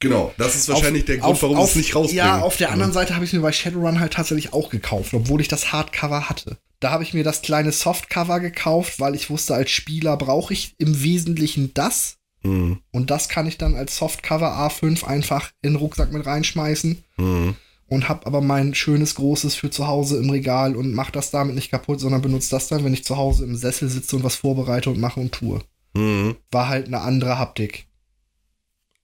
[0.00, 2.16] Genau, das ist wahrscheinlich der Grund, warum auf, es nicht rausbringt.
[2.16, 5.12] Ja, auf der anderen Seite habe ich es mir bei Shadowrun halt tatsächlich auch gekauft,
[5.12, 6.56] obwohl ich das Hardcover hatte.
[6.80, 10.74] Da habe ich mir das kleine Softcover gekauft, weil ich wusste, als Spieler brauche ich
[10.78, 12.16] im Wesentlichen das.
[12.42, 12.80] Mhm.
[12.90, 17.04] Und das kann ich dann als Softcover A5 einfach in den Rucksack mit reinschmeißen.
[17.18, 17.56] Mhm.
[17.86, 21.56] Und hab aber mein schönes großes für zu Hause im Regal und mach das damit
[21.56, 24.36] nicht kaputt, sondern benutze das dann, wenn ich zu Hause im Sessel sitze und was
[24.36, 25.60] vorbereite und mache und tue.
[25.92, 26.36] Mhm.
[26.50, 27.88] War halt eine andere Haptik.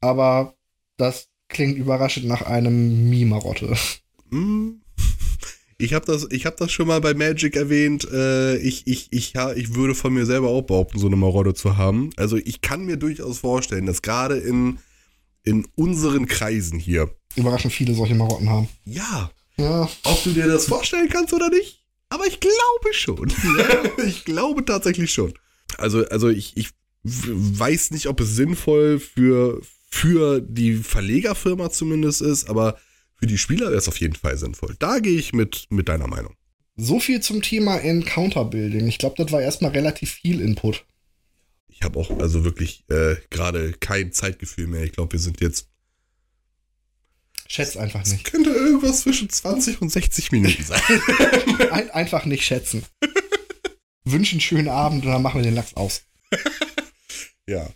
[0.00, 0.55] Aber
[0.96, 3.76] das klingt überraschend nach einem Mimarotte.
[4.30, 4.80] Mm.
[5.78, 8.08] Ich habe das, ich hab das schon mal bei Magic erwähnt.
[8.10, 11.52] Äh, ich, ich, ich, ja, ich würde von mir selber auch behaupten, so eine Marode
[11.52, 12.10] zu haben.
[12.16, 14.78] Also ich kann mir durchaus vorstellen, dass gerade in,
[15.44, 18.68] in unseren Kreisen hier, Überraschend viele solche Marotten haben.
[18.86, 23.30] ja, Ja, ob du dir das vorstellen kannst oder nicht, aber ich glaube schon.
[24.06, 25.34] ich glaube tatsächlich schon.
[25.76, 26.70] Also, also ich, ich
[27.02, 29.60] weiß nicht, ob es sinnvoll für,
[29.96, 32.78] für die Verlegerfirma zumindest ist, aber
[33.14, 34.76] für die Spieler wäre es auf jeden Fall sinnvoll.
[34.78, 36.34] Da gehe ich mit, mit deiner Meinung.
[36.76, 38.86] so viel zum Thema Encounter Building.
[38.86, 40.84] Ich glaube, das war erstmal relativ viel Input.
[41.68, 44.84] Ich habe auch also wirklich äh, gerade kein Zeitgefühl mehr.
[44.84, 45.68] Ich glaube, wir sind jetzt.
[47.48, 48.24] Schätzt einfach nicht.
[48.24, 50.80] Könnte irgendwas zwischen 20 und 60 Minuten sein.
[51.70, 52.84] Ein, einfach nicht schätzen.
[54.04, 56.02] Wünschen einen schönen Abend und dann machen wir den Lachs aus.
[57.46, 57.68] ja.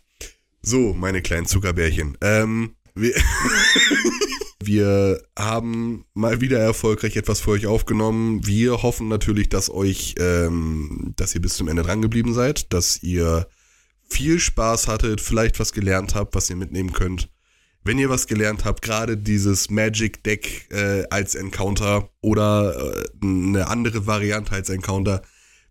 [0.63, 2.19] So, meine kleinen Zuckerbärchen.
[2.21, 3.15] Ähm, wir,
[4.63, 8.47] wir haben mal wieder erfolgreich etwas für euch aufgenommen.
[8.47, 13.03] Wir hoffen natürlich, dass euch, ähm, dass ihr bis zum Ende dran geblieben seid, dass
[13.03, 13.49] ihr
[14.05, 17.31] viel Spaß hattet, vielleicht was gelernt habt, was ihr mitnehmen könnt.
[17.83, 23.69] Wenn ihr was gelernt habt, gerade dieses Magic Deck äh, als Encounter oder äh, eine
[23.69, 25.23] andere Variante als Encounter,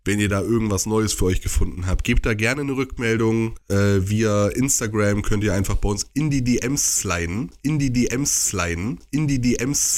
[0.10, 3.53] wenn ihr da irgendwas Neues für euch gefunden habt, gebt da gerne eine Rückmeldung.
[3.68, 3.76] Äh,
[4.10, 9.01] via Instagram könnt ihr einfach bei uns in die DMs sliden, in die DMs sliden,
[9.12, 9.97] in die DMs sliden.